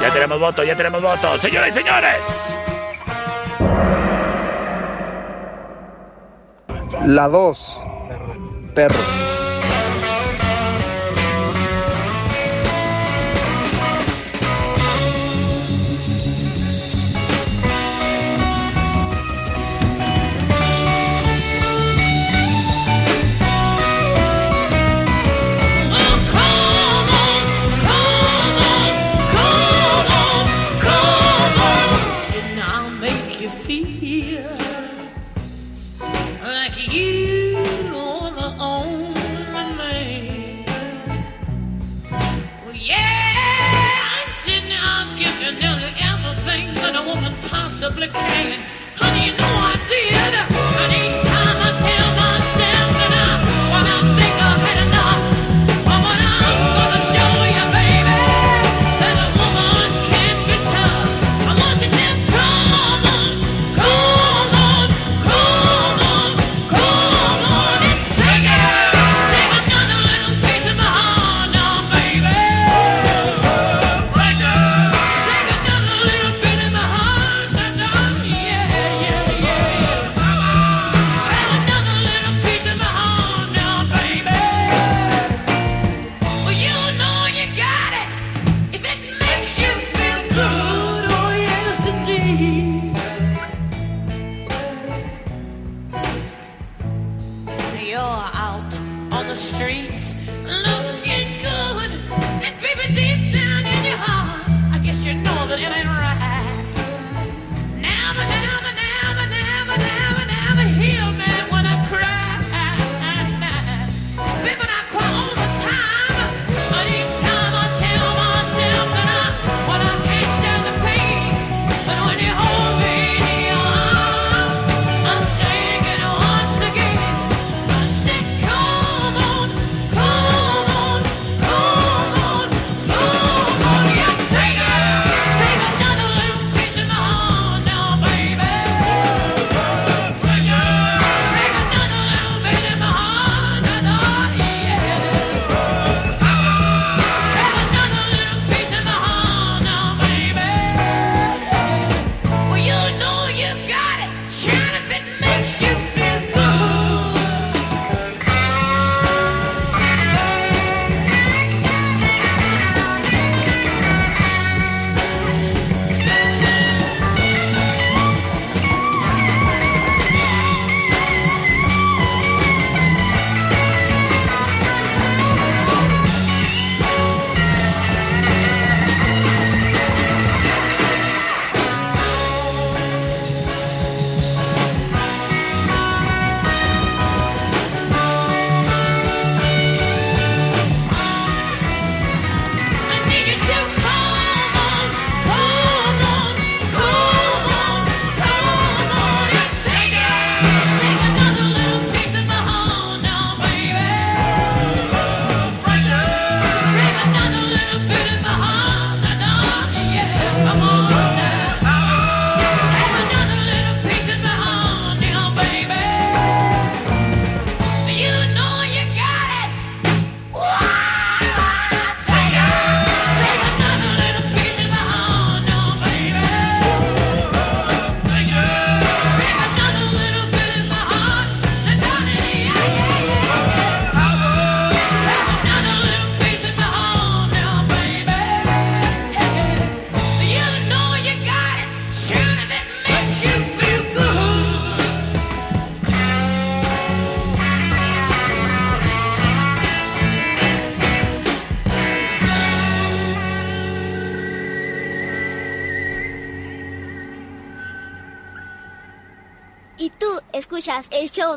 Ya 0.00 0.10
tenemos 0.12 0.40
voto, 0.40 0.64
ya 0.64 0.76
tenemos 0.76 1.02
voto. 1.02 1.36
Señores 1.36 1.74
y 1.74 1.78
señores. 1.78 2.46
La 7.04 7.28
2. 7.28 7.80
Perro. 8.74 9.39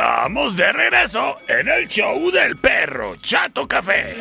Estamos 0.00 0.56
de 0.56 0.72
regreso 0.72 1.34
en 1.46 1.68
el 1.68 1.86
show 1.86 2.30
del 2.30 2.56
perro 2.56 3.16
Chato 3.16 3.68
Café. 3.68 4.16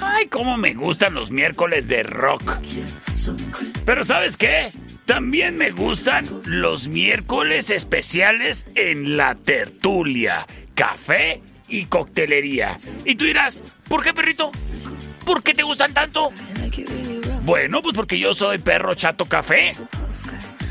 Ay, 0.00 0.26
cómo 0.26 0.56
me 0.56 0.74
gustan 0.74 1.14
los 1.14 1.30
miércoles 1.30 1.86
de 1.86 2.02
rock. 2.02 2.56
Pero 3.86 4.02
¿sabes 4.02 4.36
qué? 4.36 4.72
También 5.04 5.56
me 5.56 5.70
gustan 5.70 6.26
los 6.44 6.88
miércoles 6.88 7.70
especiales 7.70 8.66
en 8.74 9.16
la 9.16 9.36
tertulia, 9.36 10.44
café 10.74 11.40
y 11.68 11.84
coctelería. 11.84 12.80
Y 13.04 13.14
tú 13.14 13.26
dirás, 13.26 13.62
¿por 13.88 14.02
qué 14.02 14.12
perrito? 14.12 14.50
¿Por 15.24 15.44
qué 15.44 15.54
te 15.54 15.62
gustan 15.62 15.94
tanto? 15.94 16.32
Bueno, 17.42 17.80
pues 17.80 17.94
porque 17.94 18.18
yo 18.18 18.34
soy 18.34 18.58
perro 18.58 18.96
chato 18.96 19.26
café. 19.26 19.76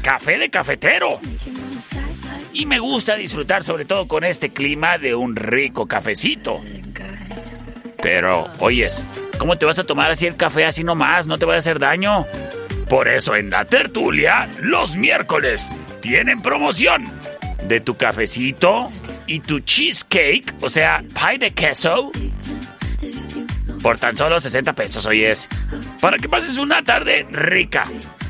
Café 0.01 0.37
de 0.37 0.49
cafetero. 0.49 1.19
Y 2.53 2.65
me 2.65 2.79
gusta 2.79 3.15
disfrutar 3.15 3.63
sobre 3.63 3.85
todo 3.85 4.07
con 4.07 4.23
este 4.23 4.49
clima 4.49 4.97
de 4.97 5.15
un 5.15 5.35
rico 5.35 5.87
cafecito. 5.87 6.61
Pero, 8.01 8.45
oyes, 8.59 9.05
¿cómo 9.37 9.57
te 9.57 9.65
vas 9.65 9.79
a 9.79 9.83
tomar 9.83 10.11
así 10.11 10.25
el 10.25 10.35
café 10.35 10.65
así 10.65 10.83
nomás? 10.83 11.27
No 11.27 11.37
te 11.37 11.45
va 11.45 11.55
a 11.55 11.57
hacer 11.57 11.79
daño. 11.79 12.25
Por 12.89 13.07
eso 13.07 13.35
en 13.35 13.49
la 13.49 13.65
tertulia, 13.65 14.47
los 14.61 14.95
miércoles, 14.95 15.71
tienen 16.01 16.41
promoción 16.41 17.05
de 17.67 17.81
tu 17.81 17.97
cafecito 17.97 18.89
y 19.25 19.41
tu 19.41 19.59
cheesecake, 19.59 20.53
o 20.61 20.69
sea, 20.69 21.03
pie 21.13 21.37
de 21.37 21.51
queso, 21.51 22.11
por 23.81 23.97
tan 23.97 24.15
solo 24.15 24.39
60 24.39 24.73
pesos, 24.73 25.05
oyes. 25.05 25.47
Para 25.99 26.17
que 26.17 26.29
pases 26.29 26.57
una 26.57 26.83
tarde 26.83 27.27
rica. 27.29 27.85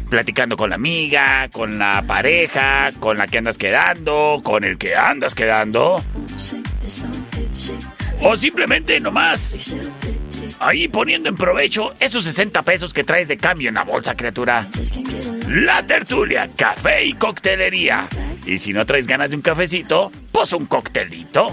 Platicando 0.09 0.55
con 0.55 0.69
la 0.69 0.75
amiga, 0.75 1.49
con 1.51 1.77
la 1.77 2.03
pareja, 2.07 2.91
con 2.99 3.17
la 3.17 3.27
que 3.27 3.39
andas 3.39 3.57
quedando, 3.57 4.41
con 4.43 4.63
el 4.63 4.77
que 4.77 4.95
andas 4.95 5.35
quedando. 5.35 6.01
O 8.21 8.35
simplemente 8.35 8.99
nomás 8.99 9.75
ahí 10.59 10.87
poniendo 10.87 11.29
en 11.29 11.35
provecho 11.35 11.93
esos 11.99 12.23
60 12.23 12.61
pesos 12.63 12.93
que 12.93 13.03
traes 13.03 13.27
de 13.27 13.37
cambio 13.37 13.69
en 13.69 13.75
la 13.75 13.83
bolsa, 13.83 14.15
criatura. 14.15 14.67
La 15.47 15.85
tertulia, 15.85 16.49
café 16.55 17.05
y 17.05 17.13
coctelería. 17.13 18.07
Y 18.45 18.59
si 18.59 18.71
no 18.71 18.85
traes 18.85 19.07
ganas 19.07 19.29
de 19.29 19.35
un 19.35 19.41
cafecito, 19.41 20.11
pues 20.31 20.53
un 20.53 20.65
coctelito. 20.65 21.49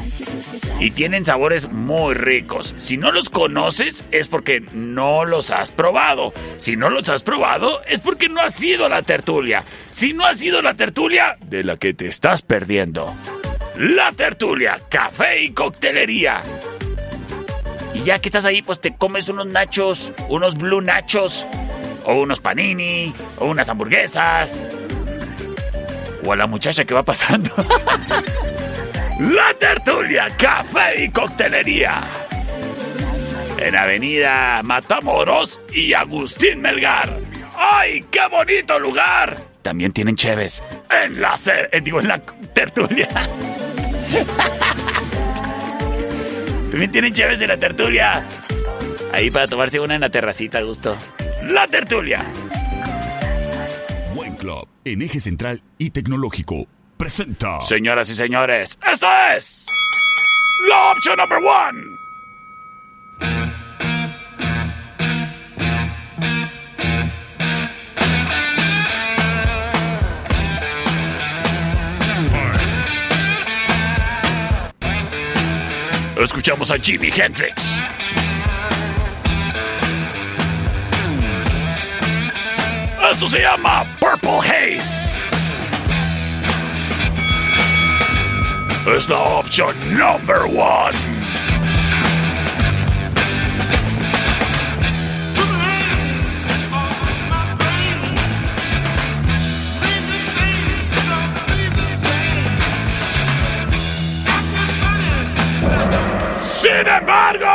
Y 0.78 0.92
tienen 0.92 1.24
sabores 1.24 1.70
muy 1.70 2.14
ricos. 2.14 2.74
Si 2.78 2.96
no 2.96 3.10
los 3.10 3.30
conoces 3.30 4.04
es 4.12 4.28
porque 4.28 4.60
no 4.72 5.24
los 5.24 5.50
has 5.50 5.70
probado. 5.70 6.32
Si 6.56 6.76
no 6.76 6.90
los 6.90 7.08
has 7.08 7.22
probado 7.22 7.82
es 7.88 8.00
porque 8.00 8.28
no 8.28 8.40
has 8.40 8.62
ido 8.62 8.86
a 8.86 8.88
la 8.88 9.02
tertulia. 9.02 9.64
Si 9.90 10.12
no 10.12 10.24
has 10.24 10.40
ido 10.42 10.60
a 10.60 10.62
la 10.62 10.74
tertulia, 10.74 11.36
de 11.40 11.64
la 11.64 11.76
que 11.76 11.94
te 11.94 12.06
estás 12.06 12.42
perdiendo. 12.42 13.12
La 13.76 14.12
tertulia, 14.12 14.80
café 14.88 15.42
y 15.42 15.50
coctelería. 15.50 16.42
Y 17.94 18.02
ya 18.02 18.18
que 18.18 18.28
estás 18.28 18.44
ahí, 18.44 18.60
pues 18.60 18.80
te 18.80 18.94
comes 18.94 19.28
unos 19.28 19.46
nachos, 19.46 20.10
unos 20.28 20.56
blue 20.56 20.80
nachos, 20.80 21.46
o 22.04 22.14
unos 22.14 22.40
panini, 22.40 23.14
o 23.38 23.46
unas 23.46 23.68
hamburguesas. 23.68 24.62
O 26.24 26.32
a 26.32 26.36
la 26.36 26.46
muchacha 26.46 26.84
que 26.84 26.94
va 26.94 27.02
pasando. 27.02 27.50
La 29.20 29.54
tertulia, 29.54 30.26
café 30.36 31.04
y 31.04 31.08
coctelería. 31.08 32.02
En 33.58 33.76
Avenida 33.76 34.60
Matamoros 34.64 35.60
y 35.72 35.94
Agustín 35.94 36.60
Melgar. 36.60 37.08
¡Ay, 37.56 38.04
qué 38.10 38.26
bonito 38.28 38.76
lugar! 38.80 39.38
También 39.62 39.92
tienen 39.92 40.16
cheves. 40.16 40.62
En 40.90 41.20
la, 41.20 41.36
eh, 41.70 41.80
digo, 41.80 42.00
en 42.00 42.08
la 42.08 42.20
tertulia. 42.52 43.08
También 46.74 46.90
tienen 46.90 47.14
cheves 47.14 47.40
en 47.40 47.46
la 47.46 47.56
tertulia. 47.56 48.26
Ahí 49.12 49.30
para 49.30 49.46
tomarse 49.46 49.78
una 49.78 49.94
en 49.94 50.00
la 50.00 50.10
terracita, 50.10 50.58
a 50.58 50.62
gusto. 50.62 50.96
La 51.44 51.68
tertulia. 51.68 52.24
Buen 54.12 54.34
Club, 54.34 54.66
en 54.84 55.02
eje 55.02 55.20
central 55.20 55.62
y 55.78 55.90
tecnológico, 55.90 56.66
presenta. 56.96 57.60
Señoras 57.60 58.10
y 58.10 58.16
señores, 58.16 58.76
esta 58.92 59.36
es 59.36 59.64
la 60.68 60.90
opción 60.90 61.16
number 61.16 61.38
one. 61.38 61.80
Escuchamos 76.44 76.70
a 76.70 76.76
Jimi 76.76 77.08
Hendrix. 77.08 77.78
Esto 83.10 83.28
se 83.30 83.40
llama 83.40 83.86
Purple 83.98 84.40
Haze. 84.40 85.34
Es 88.94 89.08
la 89.08 89.20
opción 89.20 89.74
number 89.94 90.42
one. 90.42 91.13
Sin 106.64 106.72
embargo... 106.72 107.46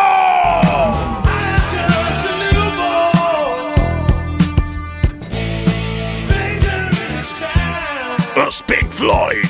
Los 8.35 8.61
Pink 8.61 8.91
Floyd. 8.91 9.47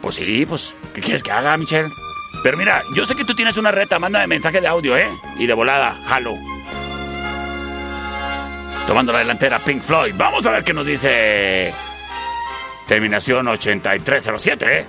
Pues 0.00 0.16
sí, 0.16 0.46
pues, 0.46 0.74
¿qué 0.94 1.00
quieres 1.00 1.22
que 1.22 1.32
haga, 1.32 1.56
Michelle? 1.56 1.90
Pero 2.42 2.56
mira, 2.56 2.82
yo 2.94 3.04
sé 3.04 3.14
que 3.16 3.24
tú 3.24 3.34
tienes 3.34 3.56
una 3.56 3.70
reta, 3.72 3.98
mándame 3.98 4.26
mensaje 4.26 4.60
de 4.60 4.68
audio, 4.68 4.96
¿eh? 4.96 5.08
Y 5.38 5.46
de 5.46 5.54
volada, 5.54 6.00
jalo. 6.06 6.34
Tomando 8.86 9.12
la 9.12 9.18
delantera 9.18 9.58
Pink 9.58 9.82
Floyd. 9.82 10.14
Vamos 10.16 10.46
a 10.46 10.52
ver 10.52 10.64
qué 10.64 10.72
nos 10.72 10.86
dice. 10.86 11.74
Terminación 12.86 13.48
8307, 13.48 14.78
¿eh? 14.78 14.86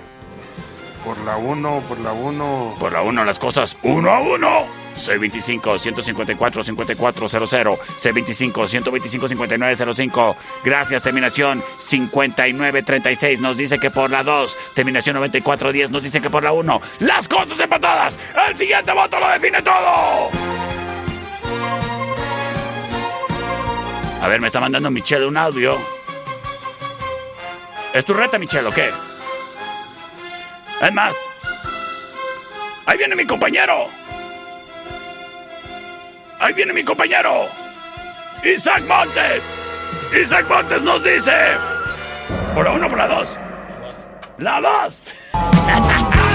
Por 1.04 1.18
la 1.18 1.36
1, 1.36 1.82
por 1.88 2.00
la 2.00 2.12
1. 2.12 2.76
Por 2.78 2.92
la 2.92 3.02
1 3.02 3.24
las 3.24 3.38
cosas 3.38 3.76
1 3.82 4.10
a 4.10 4.20
1. 4.20 4.80
C25-154-5400. 4.96 7.78
C25-125-5905. 7.96 10.36
Gracias, 10.62 11.02
terminación 11.02 11.64
5936. 11.78 13.40
Nos 13.40 13.56
dice 13.56 13.78
que 13.78 13.90
por 13.90 14.10
la 14.10 14.22
2. 14.22 14.58
Terminación 14.74 15.16
9410 15.16 15.90
nos 15.90 16.02
dice 16.02 16.20
que 16.20 16.28
por 16.28 16.42
la 16.42 16.52
1. 16.52 16.82
Las 17.00 17.26
cosas 17.28 17.58
empatadas. 17.58 18.18
El 18.48 18.54
siguiente 18.56 18.92
voto 18.92 19.18
lo 19.18 19.28
define 19.30 19.62
todo. 19.62 20.28
A 24.20 24.28
ver, 24.28 24.38
me 24.40 24.48
está 24.48 24.60
mandando 24.60 24.90
Michelle 24.90 25.26
un 25.26 25.38
audio. 25.38 25.78
¿Es 27.94 28.04
tu 28.04 28.12
reta, 28.12 28.38
Michelle, 28.38 28.68
o 28.68 28.70
qué? 28.70 28.90
Es 30.80 30.92
más. 30.92 31.16
Ahí 32.86 32.96
viene 32.96 33.14
mi 33.14 33.26
compañero. 33.26 33.88
Ahí 36.38 36.52
viene 36.54 36.72
mi 36.72 36.82
compañero. 36.84 37.48
Isaac 38.42 38.82
Montes. 38.88 39.54
Isaac 40.18 40.48
Montes 40.48 40.82
nos 40.82 41.04
dice. 41.04 41.32
Por 42.54 42.66
uno, 42.66 42.88
por 42.88 42.98
la 42.98 43.06
dos. 43.08 43.38
La 44.38 44.60
dos. 44.60 45.14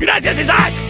Gracias, 0.00 0.38
Isaac. 0.40 0.81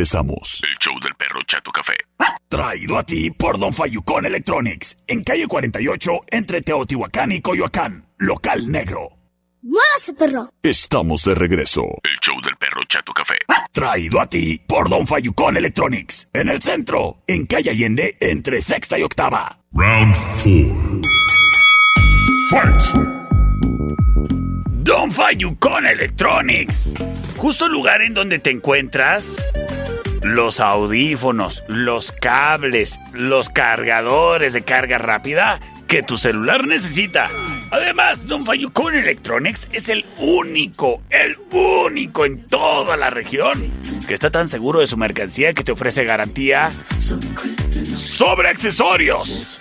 Regresamos. 0.00 0.62
El 0.64 0.78
show 0.78 0.98
del 1.00 1.14
perro 1.14 1.42
Chato 1.42 1.70
Café. 1.70 1.94
Traído 2.48 2.98
a 2.98 3.04
ti 3.04 3.30
por 3.30 3.58
Don 3.58 3.72
Fayucón 3.72 4.24
Electronics. 4.24 4.98
En 5.06 5.22
calle 5.22 5.46
48, 5.46 6.12
entre 6.30 6.62
Teotihuacán 6.62 7.32
y 7.32 7.42
Coyoacán. 7.42 8.06
Local 8.16 8.70
negro. 8.70 9.10
¡Muévase, 9.62 10.14
perro! 10.14 10.48
Estamos 10.62 11.22
de 11.24 11.34
regreso. 11.34 11.82
El 12.02 12.18
show 12.22 12.40
del 12.40 12.56
perro 12.56 12.82
Chato 12.88 13.12
Café. 13.12 13.36
Traído 13.72 14.20
a 14.22 14.26
ti 14.26 14.58
por 14.66 14.88
Don 14.88 15.06
Fayucón 15.06 15.58
Electronics. 15.58 16.30
En 16.32 16.48
el 16.48 16.62
centro, 16.62 17.18
en 17.26 17.44
calle 17.44 17.70
Allende, 17.70 18.16
entre 18.20 18.62
sexta 18.62 18.98
y 18.98 19.02
octava. 19.02 19.58
Round 19.72 20.16
4. 20.42 21.00
Fight! 22.48 22.82
Don 24.82 25.12
Fayucón 25.12 25.86
Electronics. 25.86 26.94
Justo 27.36 27.66
el 27.66 27.72
lugar 27.72 28.00
en 28.00 28.14
donde 28.14 28.38
te 28.38 28.50
encuentras. 28.50 29.42
Los 30.30 30.60
audífonos, 30.60 31.64
los 31.66 32.12
cables, 32.12 33.00
los 33.12 33.48
cargadores 33.48 34.52
de 34.52 34.62
carga 34.62 34.96
rápida 34.96 35.58
que 35.88 36.04
tu 36.04 36.16
celular 36.16 36.68
necesita. 36.68 37.28
Además, 37.72 38.28
Don 38.28 38.46
Fayucón 38.46 38.94
Electronics 38.94 39.68
es 39.72 39.88
el 39.88 40.04
único, 40.18 41.02
el 41.10 41.36
único 41.50 42.24
en 42.26 42.46
toda 42.46 42.96
la 42.96 43.10
región 43.10 43.72
que 44.06 44.14
está 44.14 44.30
tan 44.30 44.46
seguro 44.46 44.78
de 44.78 44.86
su 44.86 44.96
mercancía 44.96 45.52
que 45.52 45.64
te 45.64 45.72
ofrece 45.72 46.04
garantía 46.04 46.70
sobre 47.96 48.50
accesorios. 48.50 49.58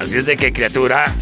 Así 0.00 0.16
es 0.16 0.26
de 0.26 0.36
que, 0.36 0.52
criatura, 0.52 1.14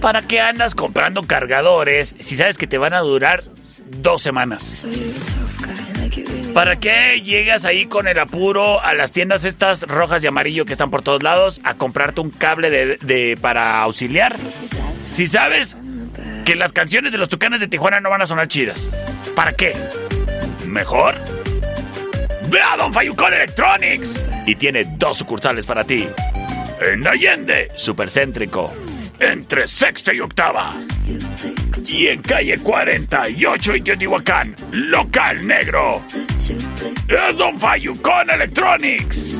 ¿para 0.00 0.22
qué 0.22 0.40
andas 0.40 0.74
comprando 0.74 1.22
cargadores 1.22 2.16
si 2.18 2.34
sabes 2.34 2.58
que 2.58 2.66
te 2.66 2.76
van 2.76 2.92
a 2.92 2.98
durar 2.98 3.44
dos 3.88 4.22
semanas? 4.22 4.84
¿Para 6.54 6.76
qué 6.76 7.20
llegas 7.22 7.64
ahí 7.64 7.86
con 7.86 8.08
el 8.08 8.18
apuro 8.18 8.80
a 8.80 8.94
las 8.94 9.12
tiendas 9.12 9.44
estas 9.44 9.82
rojas 9.82 10.24
y 10.24 10.26
amarillo 10.26 10.64
que 10.64 10.72
están 10.72 10.90
por 10.90 11.02
todos 11.02 11.22
lados 11.22 11.60
a 11.64 11.74
comprarte 11.74 12.20
un 12.20 12.30
cable 12.30 12.70
de, 12.70 13.38
para 13.40 13.82
auxiliar? 13.82 14.36
Si 15.10 15.26
sabes 15.26 15.76
que 16.44 16.54
las 16.54 16.72
canciones 16.72 17.12
de 17.12 17.18
los 17.18 17.28
tucanes 17.28 17.60
de 17.60 17.68
Tijuana 17.68 18.00
no 18.00 18.10
van 18.10 18.22
a 18.22 18.26
sonar 18.26 18.48
chidas. 18.48 18.88
¿Para 19.34 19.52
qué? 19.52 19.74
Mejor. 20.64 21.14
Ve 22.48 22.60
a 22.62 22.76
Don 22.76 22.92
Fayucón 22.92 23.34
Electronics 23.34 24.24
y 24.46 24.54
tiene 24.54 24.84
dos 24.96 25.18
sucursales 25.18 25.66
para 25.66 25.84
ti. 25.84 26.06
En 26.80 27.06
Allende, 27.06 27.70
supercéntrico. 27.74 28.72
Entre 29.18 29.66
sexta 29.66 30.12
y 30.12 30.20
octava. 30.20 30.74
Y 31.86 32.08
en 32.08 32.22
calle 32.22 32.58
48 32.58 33.76
y 33.76 33.80
Teotihuacán, 33.80 34.54
local 34.72 35.46
negro. 35.46 36.02
Es 37.08 37.36
Don 37.36 37.58
Fayucón 37.58 38.30
Electronics. 38.30 39.38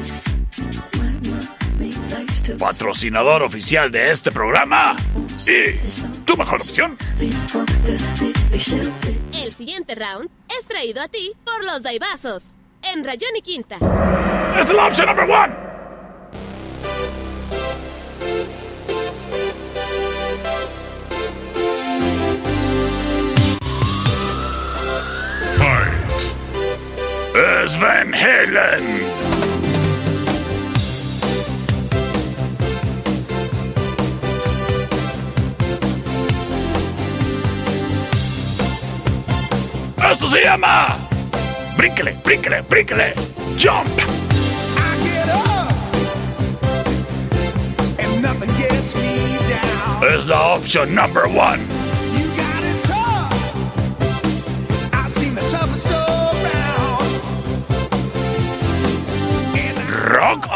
patrocinador 2.59 3.43
oficial 3.43 3.91
de 3.91 4.11
este 4.11 4.31
programa 4.31 4.95
y 5.47 5.77
tu 6.25 6.37
mejor 6.37 6.61
opción. 6.61 6.97
El 9.33 9.53
siguiente 9.53 9.95
round 9.95 10.31
es 10.59 10.67
traído 10.67 11.03
a 11.03 11.09
ti 11.09 11.33
por 11.45 11.65
los 11.65 11.83
Daibazos 11.83 12.43
en 12.83 13.05
Rayón 13.05 13.37
y 13.37 13.43
Quinta. 13.43 13.77
Es 14.59 14.73
la 14.73 14.87
opción 14.87 15.09
number 15.09 15.29
one. 15.29 15.66
Es 27.37 27.79
Van 27.79 28.15
Halen. 28.15 28.83
Esto 40.11 40.29
se 40.29 40.45
llama. 40.45 40.97
Brínquele, 41.77 42.17
brínquele, 42.25 42.63
brínquele. 42.63 43.13
Jump. 43.59 43.87
And 47.99 48.23
nothing 48.23 48.49
gets 48.57 48.95
me 48.95 49.37
down. 49.47 50.11
Es 50.11 50.27
la 50.27 50.55
opción 50.55 50.95
number 50.95 51.27
one. 51.27 51.76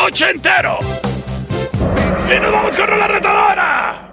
Ochentero. 0.03 0.79
Y 2.35 2.41
nos 2.41 2.53
vamos 2.53 2.77
con 2.77 2.99
la 2.99 3.07
retadora. 3.07 4.07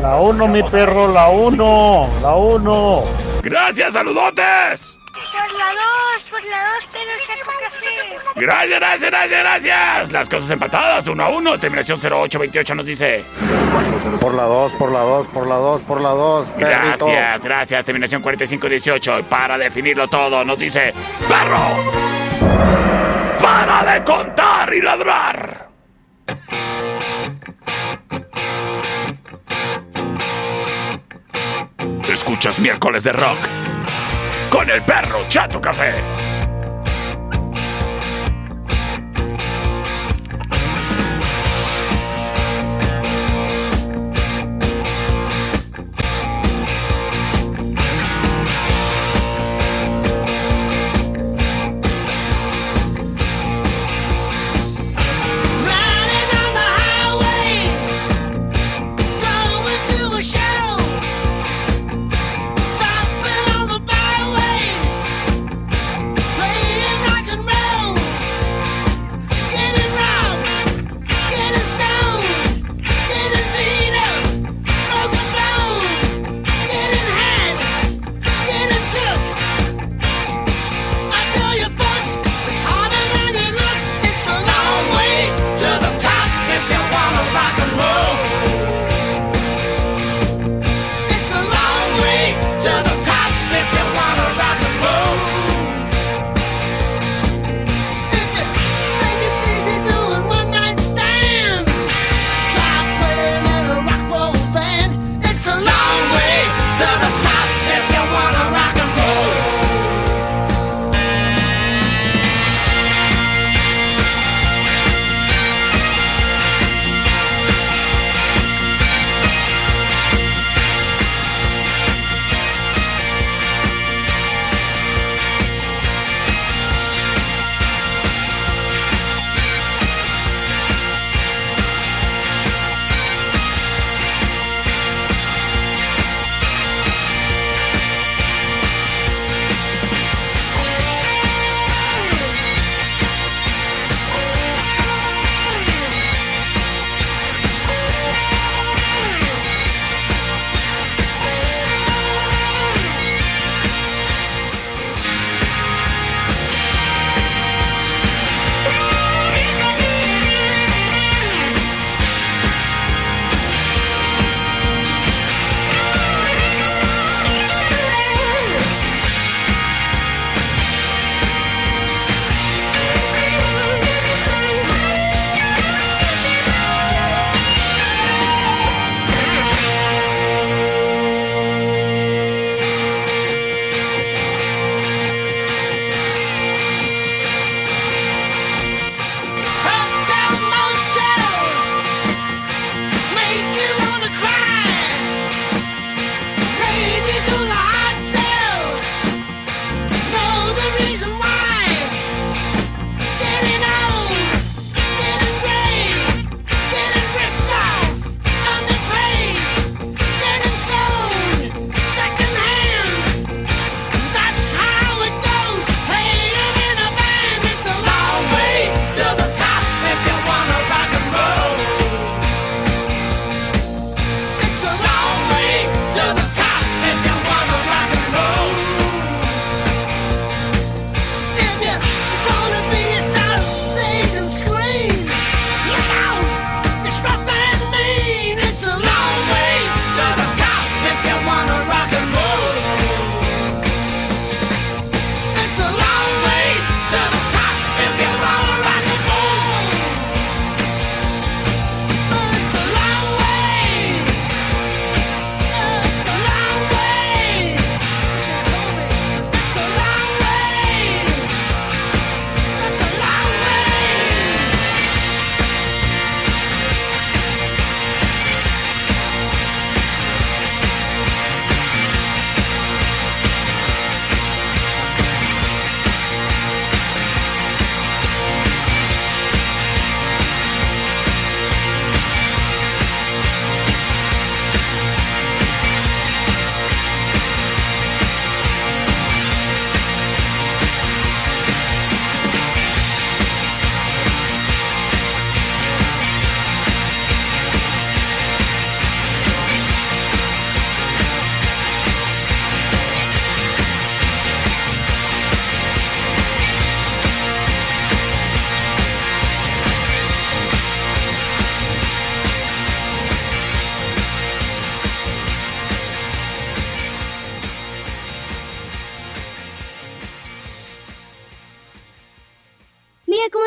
La 0.01 0.15
uno, 0.17 0.47
mi 0.49 0.61
perro, 0.63 1.07
la 1.11 1.29
uno, 1.29 2.09
la 2.21 2.35
uno. 2.35 3.03
Gracias, 3.41 3.93
saludotes. 3.93 4.99
Por 5.13 5.21
la 5.21 5.69
dos, 5.73 6.29
por 6.31 6.43
la 6.43 6.63
dos, 6.69 6.87
pero 6.91 7.11
saco 7.27 7.51
café. 7.61 8.39
Gracias, 8.39 8.79
gracias, 8.79 9.11
gracias, 9.11 9.39
gracias. 9.39 10.11
Las 10.11 10.27
cosas 10.27 10.49
empatadas, 10.49 11.07
uno 11.07 11.23
a 11.23 11.29
uno. 11.29 11.59
Terminación 11.59 11.99
0828 11.99 12.73
nos 12.73 12.85
dice... 12.85 13.23
Por 14.19 14.33
la 14.33 14.43
2, 14.43 14.73
por 14.73 14.91
la 14.91 14.99
2, 15.01 15.27
por 15.27 15.47
la 15.47 15.55
2, 15.55 15.81
por 15.83 16.01
la 16.01 16.09
2. 16.09 16.51
perrito. 16.51 17.05
Gracias, 17.05 17.43
gracias. 17.43 17.85
Terminación 17.85 18.21
4518. 18.23 19.19
Y 19.19 19.23
Para 19.23 19.57
definirlo 19.57 20.07
todo, 20.07 20.43
nos 20.43 20.57
dice: 20.57 20.93
¡Perro! 21.27 21.83
¡Para 23.39 23.93
de 23.93 24.03
contar 24.03 24.73
y 24.73 24.81
ladrar! 24.81 25.69
Escuchas 32.07 32.59
miércoles 32.59 33.03
de 33.03 33.13
rock 33.13 33.62
con 34.53 34.69
el 34.69 34.83
perro 34.83 35.25
Chato 35.27 35.59
Café. 35.59 36.12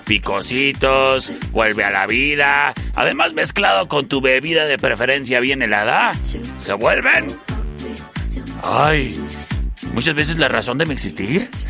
Picositos, 0.05 1.33
vuelve 1.51 1.85
a 1.85 1.91
la 1.91 2.07
vida. 2.07 2.75
Además, 2.95 3.33
mezclado 3.33 3.89
con 3.89 4.07
tu 4.07 4.21
bebida 4.21 4.67
de 4.67 4.79
preferencia 4.79 5.41
bien 5.41 5.63
helada, 5.63 6.13
se 6.59 6.73
vuelven. 6.75 7.37
Ay, 8.63 9.19
muchas 9.95 10.15
veces 10.15 10.39
la 10.39 10.49
razón 10.49 10.79
de 10.79 10.87
mi 10.87 10.93
existir. 10.93 11.49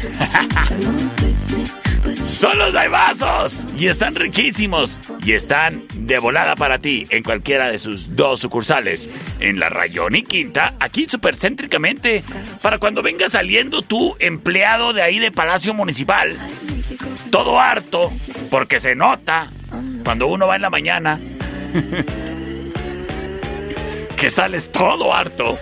Son 2.27 2.59
los 2.59 2.73
daibazos 2.73 3.67
y 3.79 3.87
están 3.87 4.15
riquísimos 4.15 4.99
y 5.25 5.33
están 5.33 5.83
de 5.95 6.19
volada 6.19 6.57
para 6.57 6.79
ti 6.79 7.07
en 7.11 7.23
cualquiera 7.23 7.71
de 7.71 7.79
sus 7.79 8.17
dos 8.17 8.41
sucursales. 8.41 9.09
En 9.39 9.61
la 9.61 9.69
Rayón 9.69 10.17
y 10.17 10.23
Quinta, 10.23 10.75
aquí 10.81 11.07
supercéntricamente, 11.09 12.25
para 12.61 12.79
cuando 12.79 13.03
venga 13.03 13.29
saliendo 13.29 13.83
tu 13.83 14.17
empleado 14.19 14.93
de 14.93 15.03
ahí 15.03 15.19
de 15.19 15.31
Palacio 15.31 15.75
Municipal. 15.75 16.37
Todo 17.31 17.61
harto, 17.61 18.11
porque 18.51 18.81
se 18.81 18.95
nota 18.95 19.51
cuando 20.05 20.27
uno 20.27 20.47
va 20.47 20.57
en 20.57 20.63
la 20.63 20.71
mañana 20.71 21.21
que 24.17 24.31
sales 24.31 24.73
todo 24.73 25.15
harto. 25.15 25.59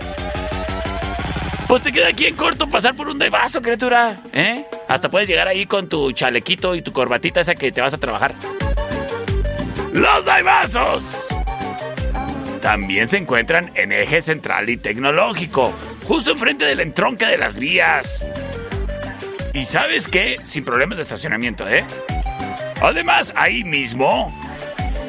Pues 1.67 1.83
te 1.83 1.91
queda 1.91 2.09
aquí 2.09 2.25
en 2.25 2.35
corto 2.35 2.67
pasar 2.67 2.95
por 2.95 3.07
un 3.07 3.17
daivazo, 3.17 3.61
criatura, 3.61 4.19
¿eh? 4.33 4.65
Hasta 4.91 5.09
puedes 5.09 5.29
llegar 5.29 5.47
ahí 5.47 5.67
con 5.67 5.87
tu 5.87 6.11
chalequito 6.11 6.75
y 6.75 6.81
tu 6.81 6.91
corbatita 6.91 7.39
esa 7.39 7.55
que 7.55 7.71
te 7.71 7.79
vas 7.79 7.93
a 7.93 7.97
trabajar. 7.97 8.35
¡Los 9.93 10.25
daibazos! 10.25 11.27
También 12.61 13.07
se 13.07 13.17
encuentran 13.17 13.71
en 13.75 13.93
eje 13.93 14.21
central 14.21 14.69
y 14.69 14.75
tecnológico, 14.75 15.71
justo 16.05 16.31
enfrente 16.31 16.65
del 16.65 16.81
entronque 16.81 17.25
de 17.25 17.37
las 17.37 17.57
vías. 17.57 18.25
¿Y 19.53 19.63
sabes 19.63 20.09
qué? 20.09 20.41
Sin 20.43 20.65
problemas 20.65 20.97
de 20.97 21.03
estacionamiento, 21.03 21.69
¿eh? 21.69 21.85
Además, 22.81 23.31
ahí 23.37 23.63
mismo 23.63 24.37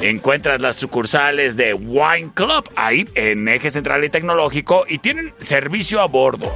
encuentras 0.01 0.61
las 0.61 0.77
sucursales 0.77 1.57
de 1.57 1.75
Wine 1.75 2.31
Club, 2.35 2.71
ahí 2.77 3.05
en 3.17 3.49
eje 3.49 3.69
central 3.69 4.05
y 4.05 4.11
tecnológico, 4.11 4.85
y 4.89 4.99
tienen 4.99 5.35
servicio 5.41 6.01
a 6.01 6.07
bordo. 6.07 6.53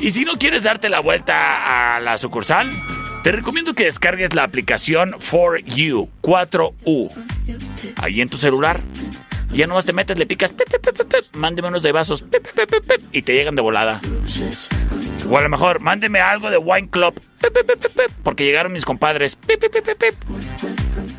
Y 0.00 0.10
si 0.10 0.24
no 0.24 0.38
quieres 0.38 0.62
darte 0.62 0.88
la 0.88 1.00
vuelta 1.00 1.96
a 1.96 2.00
la 2.00 2.18
sucursal, 2.18 2.70
te 3.22 3.32
recomiendo 3.32 3.74
que 3.74 3.84
descargues 3.84 4.32
la 4.34 4.44
aplicación 4.44 5.12
4U, 5.12 6.08
4U, 6.22 7.10
ahí 7.96 8.20
en 8.20 8.28
tu 8.28 8.36
celular. 8.36 8.80
Ya 9.50 9.66
nomás 9.66 9.86
te 9.86 9.92
metes, 9.92 10.18
le 10.18 10.26
picas, 10.26 10.52
pip, 10.52 10.68
pip, 10.70 10.82
pip, 10.82 10.98
pip, 10.98 11.34
mándeme 11.34 11.68
unos 11.68 11.82
de 11.82 11.90
vasos, 11.90 12.24
y 13.12 13.22
te 13.22 13.34
llegan 13.34 13.54
de 13.54 13.62
volada. 13.62 14.00
O 15.28 15.36
a 15.36 15.42
lo 15.42 15.48
mejor, 15.48 15.80
mándeme 15.80 16.20
algo 16.20 16.50
de 16.50 16.58
Wine 16.58 16.90
Club, 16.90 17.20
porque 18.22 18.44
llegaron 18.44 18.72
mis 18.72 18.84
compadres, 18.84 19.38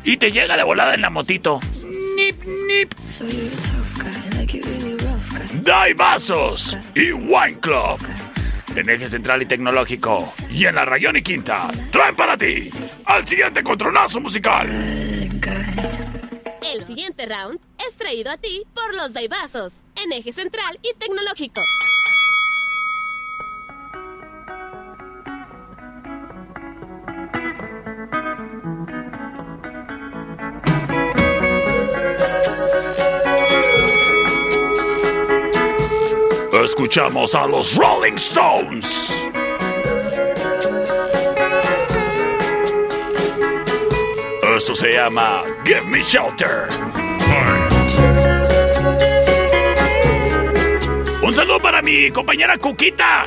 y 0.04 0.16
te 0.16 0.32
llega 0.32 0.56
de 0.56 0.62
volada 0.62 0.94
en 0.94 1.02
la 1.02 1.10
motito. 1.10 1.60
Nip, 2.16 2.42
nip. 2.66 2.94
Dai 5.62 5.92
vasos 5.92 6.78
y 6.94 7.12
Wine 7.12 7.58
Club. 7.60 7.98
En 8.76 8.88
eje 8.88 9.08
central 9.08 9.42
y 9.42 9.46
tecnológico. 9.46 10.26
Y 10.50 10.66
en 10.66 10.74
la 10.74 10.84
Rayón 10.84 11.16
y 11.16 11.22
Quinta. 11.22 11.68
Traen 11.90 12.14
para 12.14 12.36
ti 12.36 12.70
al 13.04 13.26
siguiente 13.26 13.62
controlazo 13.62 14.20
musical. 14.20 14.68
El 16.72 16.82
siguiente 16.84 17.26
round 17.26 17.58
es 17.86 17.96
traído 17.96 18.30
a 18.30 18.36
ti 18.36 18.64
por 18.74 18.94
los 18.94 19.12
Daibazos, 19.12 19.72
en 20.02 20.12
eje 20.12 20.30
central 20.30 20.78
y 20.82 20.94
tecnológico. 20.98 21.60
Escuchamos 36.70 37.34
a 37.34 37.48
los 37.48 37.74
Rolling 37.74 38.14
Stones. 38.14 39.28
Esto 44.56 44.76
se 44.76 44.92
llama 44.92 45.42
Give 45.64 45.82
Me 45.82 46.00
Shelter. 46.00 46.68
Un 51.20 51.34
saludo 51.34 51.58
para 51.58 51.82
mi 51.82 52.08
compañera 52.12 52.56
Cuquita. 52.56 53.26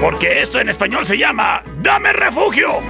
Porque 0.00 0.40
esto 0.40 0.58
en 0.58 0.70
español 0.70 1.06
se 1.06 1.16
llama 1.16 1.62
Dame 1.80 2.12
refugio. 2.12 2.80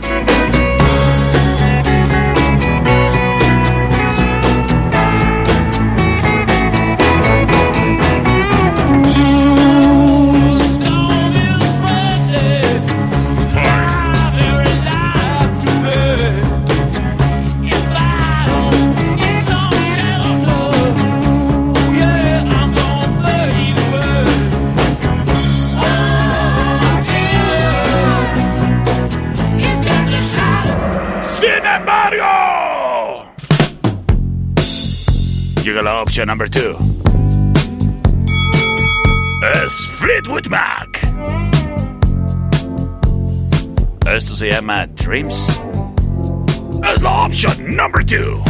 La 35.79 36.03
opción 36.03 36.27
number 36.27 36.49
two. 36.49 36.77
Es 39.65 39.87
Fleetwood 39.99 40.49
Mac. 40.49 41.01
Esto 44.07 44.35
se 44.35 44.51
llama 44.51 44.87
Dreams. 44.89 45.61
Es 46.93 47.03
la 47.03 47.27
opción 47.27 47.77
number 47.77 48.05
two. 48.05 48.43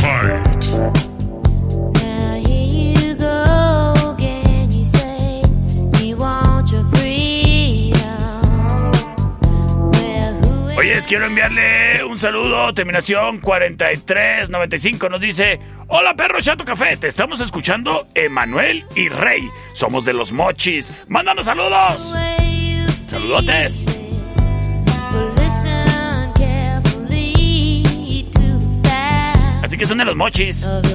Oye, 10.81 10.99
quiero 11.07 11.27
enviarle 11.27 12.03
un 12.05 12.17
saludo. 12.17 12.73
Terminación 12.73 13.39
4395 13.41 15.11
nos 15.11 15.21
dice: 15.21 15.61
Hola, 15.89 16.15
perro 16.15 16.41
Chato 16.41 16.65
Café. 16.65 16.97
Te 16.97 17.07
estamos 17.07 17.39
escuchando, 17.41 18.07
Emanuel 18.15 18.87
y 18.97 19.11
Rey. 19.11 19.47
Somos 19.75 20.07
de 20.07 20.15
los 20.15 20.33
mochis. 20.33 20.91
Mándanos 21.07 21.45
saludos. 21.45 22.15
Saludotes. 23.09 23.85
Así 29.63 29.77
que 29.77 29.85
son 29.85 29.99
de 29.99 30.05
los 30.07 30.17
mochis. 30.17 30.65
Oye, 30.65 30.87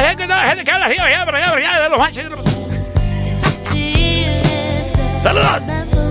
gente, 0.00 0.26
gente 0.26 0.64
que 0.64 0.70
habla 0.72 0.86
así, 0.86 0.98
allá, 0.98 1.22
allá, 1.22 1.52
allá, 1.54 1.80
de 1.80 1.88
los 1.90 1.98
mochis. 2.00 2.24
Saludos. 5.22 6.05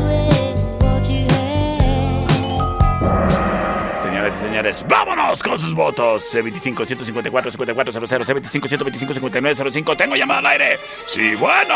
Señores, 4.45 4.85
vámonos 4.87 5.41
con 5.41 5.57
sus 5.57 5.73
votos. 5.73 6.33
C25 6.33 6.85
154 6.85 7.51
5400 7.51 8.29
C25 8.29 8.67
125 8.67 9.13
5905. 9.13 9.97
Tengo 9.97 10.15
llamada 10.15 10.39
al 10.39 10.45
aire. 10.47 10.79
Sí, 11.05 11.35
bueno. 11.35 11.75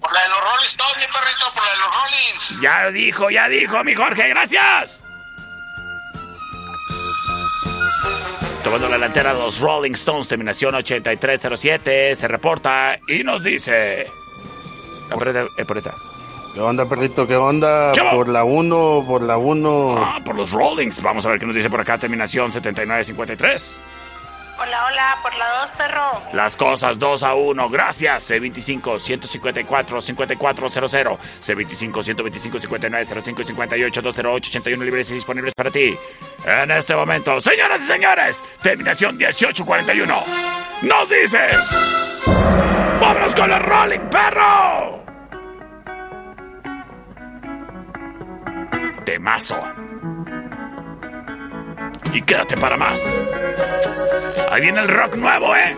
Por 0.00 0.12
la 0.12 0.22
de 0.22 0.28
los 0.28 0.40
Rolling 0.40 0.66
Stones, 0.66 0.96
mi 0.96 1.06
perrito, 1.06 1.52
por 1.54 1.64
la 1.64 1.70
de 1.70 1.78
los 1.78 1.88
Rollins. 1.96 2.62
Ya 2.62 2.90
dijo, 2.90 3.30
ya 3.30 3.48
dijo, 3.48 3.84
mi 3.84 3.94
Jorge, 3.94 4.28
gracias. 4.28 5.02
Tomando 8.62 8.88
la 8.88 8.94
delantera 8.94 9.32
los 9.32 9.58
Rolling 9.58 9.92
Stones, 9.92 10.28
terminación 10.28 10.74
8307, 10.74 12.14
se 12.14 12.28
reporta 12.28 12.98
y 13.08 13.24
nos 13.24 13.42
dice. 13.42 14.10
Por 15.10 15.28
eh, 15.28 15.64
por 15.64 15.78
esta. 15.78 15.94
¿Qué 16.52 16.60
onda, 16.60 16.86
perrito? 16.86 17.26
¿Qué 17.26 17.36
onda? 17.36 17.92
¿Qué? 17.92 18.02
Por 18.12 18.28
la 18.28 18.44
1, 18.44 19.04
por 19.06 19.22
la 19.22 19.36
1. 19.36 19.94
Ah, 19.98 20.20
por 20.24 20.34
los 20.34 20.50
Rollings. 20.50 21.00
Vamos 21.00 21.24
a 21.24 21.30
ver 21.30 21.38
qué 21.38 21.46
nos 21.46 21.54
dice 21.54 21.70
por 21.70 21.80
acá, 21.80 21.96
terminación 21.96 22.50
7953. 22.50 23.78
Hola, 24.62 24.86
hola, 24.88 25.18
por 25.22 25.34
la 25.38 25.48
2, 25.60 25.70
perro. 25.70 26.22
Las 26.34 26.56
cosas 26.56 26.98
2 26.98 27.22
a 27.22 27.34
1, 27.34 27.70
gracias. 27.70 28.30
C25 28.30 28.98
154 28.98 30.00
5400 30.00 31.18
C25 31.40 32.02
125 32.02 32.58
59 32.58 33.22
05 33.22 33.42
58 33.42 34.02
208 34.02 34.48
81 34.50 34.84
libres 34.84 35.10
y 35.10 35.14
disponibles 35.14 35.54
para 35.54 35.70
ti. 35.70 35.96
En 36.44 36.70
este 36.72 36.94
momento, 36.94 37.40
señoras 37.40 37.80
y 37.82 37.86
señores, 37.86 38.42
terminación 38.60 39.16
1841. 39.16 40.24
Nos 40.82 41.08
dice. 41.08 41.38
¡Vámonos 43.00 43.34
con 43.34 43.50
el 43.50 43.62
Rolling 43.62 44.10
Perro! 44.10 45.09
Temazo. 49.04 49.60
Y 52.12 52.22
quédate 52.22 52.56
para 52.56 52.76
más. 52.76 53.22
Ahí 54.50 54.62
viene 54.62 54.80
el 54.80 54.88
rock 54.88 55.16
nuevo, 55.16 55.54
¿eh? 55.54 55.76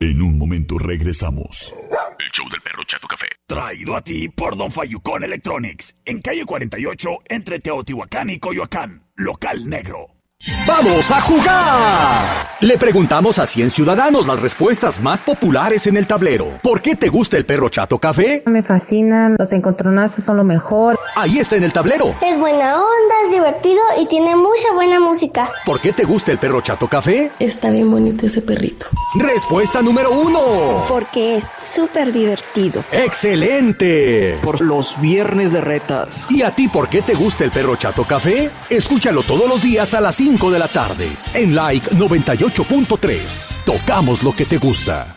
En 0.00 0.22
un 0.22 0.38
momento 0.38 0.78
regresamos. 0.78 1.74
El 2.18 2.30
show 2.32 2.48
del 2.48 2.62
perro 2.62 2.82
Chato 2.84 3.06
Café. 3.06 3.26
Traído 3.46 3.94
a 3.94 4.00
ti 4.00 4.28
por 4.30 4.56
Don 4.56 4.72
Fayucón 4.72 5.22
Electronics. 5.22 5.96
En 6.06 6.22
calle 6.22 6.46
48, 6.46 7.10
entre 7.28 7.60
Teotihuacán 7.60 8.30
y 8.30 8.38
Coyoacán. 8.38 9.02
Local 9.16 9.68
negro. 9.68 10.16
¡Vamos 10.66 11.10
a 11.10 11.20
jugar! 11.22 12.46
Le 12.60 12.78
preguntamos 12.78 13.38
a 13.38 13.46
100 13.46 13.70
ciudadanos 13.70 14.26
las 14.26 14.40
respuestas 14.40 15.00
más 15.00 15.22
populares 15.22 15.86
en 15.86 15.96
el 15.96 16.06
tablero. 16.06 16.46
¿Por 16.62 16.82
qué 16.82 16.94
te 16.94 17.08
gusta 17.08 17.36
el 17.36 17.44
perro 17.46 17.68
chato 17.68 17.98
café? 17.98 18.42
Me 18.46 18.62
fascinan, 18.62 19.36
los 19.38 19.52
encontronazos 19.52 20.24
son 20.24 20.36
lo 20.36 20.44
mejor. 20.44 20.95
Ahí 21.18 21.38
está 21.38 21.56
en 21.56 21.64
el 21.64 21.72
tablero. 21.72 22.14
Es 22.20 22.38
buena 22.38 22.76
onda, 22.76 23.14
es 23.24 23.30
divertido 23.30 23.80
y 23.98 24.04
tiene 24.04 24.36
mucha 24.36 24.70
buena 24.74 25.00
música. 25.00 25.50
¿Por 25.64 25.80
qué 25.80 25.94
te 25.94 26.04
gusta 26.04 26.30
el 26.30 26.36
perro 26.36 26.60
chato 26.60 26.88
café? 26.88 27.32
Está 27.38 27.70
bien 27.70 27.90
bonito 27.90 28.26
ese 28.26 28.42
perrito. 28.42 28.84
Respuesta 29.14 29.80
número 29.80 30.10
uno. 30.10 30.84
Porque 30.86 31.38
es 31.38 31.46
súper 31.58 32.12
divertido. 32.12 32.84
¡Excelente! 32.92 34.38
Por 34.42 34.60
los 34.60 35.00
viernes 35.00 35.52
de 35.52 35.62
retas. 35.62 36.30
¿Y 36.30 36.42
a 36.42 36.50
ti 36.50 36.68
por 36.68 36.90
qué 36.90 37.00
te 37.00 37.14
gusta 37.14 37.44
el 37.44 37.50
perro 37.50 37.76
chato 37.76 38.04
café? 38.04 38.50
Escúchalo 38.68 39.22
todos 39.22 39.48
los 39.48 39.62
días 39.62 39.94
a 39.94 40.02
las 40.02 40.16
5 40.16 40.50
de 40.50 40.58
la 40.58 40.68
tarde. 40.68 41.08
En 41.32 41.54
Like 41.54 41.92
98.3. 41.92 43.64
Tocamos 43.64 44.22
lo 44.22 44.36
que 44.36 44.44
te 44.44 44.58
gusta. 44.58 45.16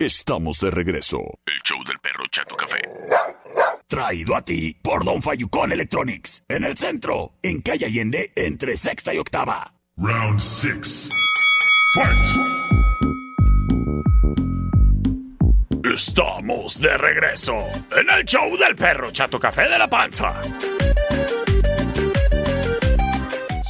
Estamos 0.00 0.58
de 0.58 0.72
regreso. 0.72 1.18
El 1.46 1.62
show 1.62 1.78
del 1.84 2.00
perro 2.00 2.24
Chato 2.28 2.56
Café. 2.56 2.82
Traído 3.86 4.34
a 4.34 4.42
ti 4.42 4.76
por 4.82 5.04
Don 5.04 5.22
Fayucón 5.22 5.70
Electronics. 5.70 6.42
En 6.48 6.64
el 6.64 6.76
centro, 6.76 7.34
en 7.44 7.62
calle 7.62 7.86
Allende, 7.86 8.32
entre 8.34 8.76
sexta 8.76 9.14
y 9.14 9.18
octava. 9.18 9.72
Round 9.96 10.40
six. 10.40 11.08
Fight! 11.94 12.26
Estamos 15.94 16.80
de 16.80 16.98
regreso 16.98 17.54
en 17.96 18.10
el 18.10 18.24
show 18.24 18.56
del 18.56 18.74
perro 18.74 19.12
Chato 19.12 19.38
Café 19.38 19.68
de 19.68 19.78
la 19.78 19.88
Panza. 19.88 20.42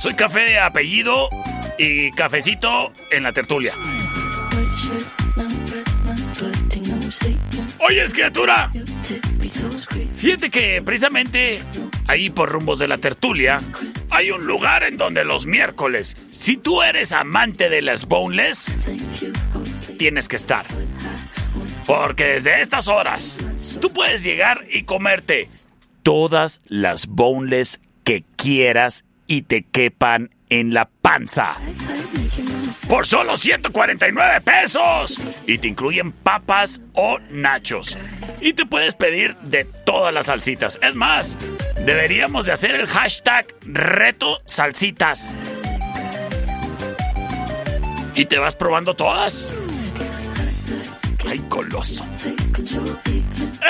Soy 0.01 0.15
café 0.15 0.41
de 0.41 0.59
apellido 0.59 1.29
y 1.77 2.11
cafecito 2.13 2.93
en 3.11 3.25
la 3.25 3.33
tertulia. 3.35 3.75
Oye, 7.87 8.03
criatura. 8.07 8.73
Fíjate 10.17 10.49
que 10.49 10.81
precisamente 10.83 11.61
ahí 12.07 12.31
por 12.31 12.51
rumbos 12.51 12.79
de 12.79 12.89
la 12.89 12.97
tertulia 12.97 13.59
hay 14.09 14.31
un 14.31 14.47
lugar 14.47 14.85
en 14.85 14.97
donde 14.97 15.23
los 15.23 15.45
miércoles, 15.45 16.17
si 16.31 16.57
tú 16.57 16.81
eres 16.81 17.13
amante 17.13 17.69
de 17.69 17.83
las 17.83 18.07
boneless, 18.07 18.73
tienes 19.99 20.29
que 20.29 20.37
estar. 20.37 20.65
Porque 21.87 22.25
desde 22.25 22.63
estas 22.63 22.89
horas 22.89 23.37
tú 23.83 23.93
puedes 23.93 24.23
llegar 24.23 24.67
y 24.71 24.85
comerte 24.85 25.51
todas 26.03 26.63
las 26.67 27.07
boneless 27.07 27.83
que 28.03 28.25
quieras 28.37 29.05
y 29.27 29.43
te 29.43 29.63
quepan 29.63 30.31
en 30.49 30.73
la 30.73 30.89
panza. 31.05 31.57
Por 32.89 33.07
solo 33.07 33.37
149 33.37 34.41
pesos. 34.41 35.21
Y 35.47 35.59
te 35.59 35.69
incluyen 35.69 36.13
papas 36.13 36.81
o 36.95 37.19
nachos. 37.31 37.97
Y 38.41 38.55
te 38.55 38.65
puedes 38.65 38.95
pedir 38.95 39.37
de 39.37 39.67
todas 39.85 40.15
las 40.15 40.27
salsitas. 40.27 40.79
Es 40.83 40.95
más, 40.95 41.37
deberíamos 41.85 42.47
de 42.47 42.53
hacer 42.53 42.75
el 42.75 42.87
hashtag 42.87 43.47
reto 43.67 44.41
salsitas. 44.47 45.31
Y 48.15 48.25
te 48.25 48.39
vas 48.39 48.57
probando 48.57 48.95
todas. 48.95 49.47
¡Ay, 51.29 51.39
coloso! 51.51 52.07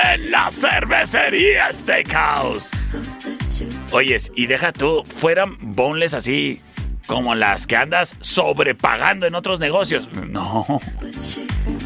En 0.04 0.30
la 0.30 0.50
cervecería 0.52 1.72
Steakhouse. 1.72 2.70
Oyes, 3.90 4.30
y 4.36 4.46
deja 4.46 4.72
tú, 4.72 5.04
fueran 5.04 5.56
boneless 5.60 6.14
así, 6.14 6.60
como 7.06 7.34
las 7.34 7.66
que 7.66 7.76
andas 7.76 8.14
sobrepagando 8.20 9.26
en 9.26 9.34
otros 9.34 9.60
negocios. 9.60 10.08
No. 10.12 10.66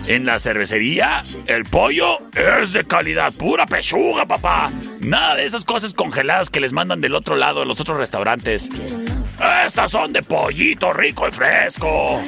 En 0.06 0.24
la 0.24 0.38
cervecería, 0.38 1.22
el 1.46 1.64
pollo 1.64 2.18
es 2.34 2.72
de 2.72 2.84
calidad, 2.84 3.32
pura 3.32 3.66
pechuga, 3.66 4.26
papá. 4.26 4.70
Nada 5.00 5.36
de 5.36 5.44
esas 5.44 5.64
cosas 5.64 5.92
congeladas 5.92 6.50
que 6.50 6.60
les 6.60 6.72
mandan 6.72 7.00
del 7.00 7.14
otro 7.14 7.36
lado 7.36 7.60
de 7.60 7.66
los 7.66 7.80
otros 7.80 7.98
restaurantes. 7.98 8.68
Estas 9.66 9.90
son 9.90 10.12
de 10.12 10.22
pollito 10.22 10.92
rico 10.92 11.28
y 11.28 11.32
fresco. 11.32 12.20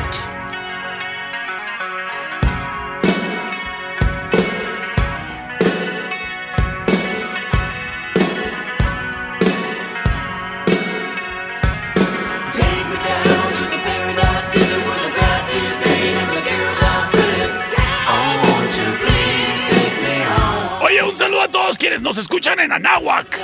Quienes 21.80 22.02
nos 22.02 22.18
escuchan 22.18 22.60
en 22.60 22.70
Anáhuac. 22.72 23.38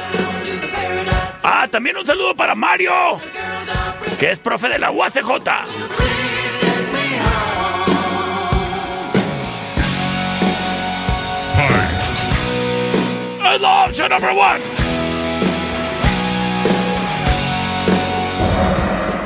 Ah, 1.42 1.66
también 1.70 1.96
un 1.96 2.04
saludo 2.04 2.34
para 2.34 2.54
Mario, 2.54 2.92
que 4.20 4.30
es 4.30 4.38
profe 4.38 4.68
de 4.68 4.78
la 4.78 4.90
UACJ. 4.90 5.20
And 13.48 13.62
the 13.62 13.66
option 13.66 14.10
number 14.10 14.34
one. 14.34 14.60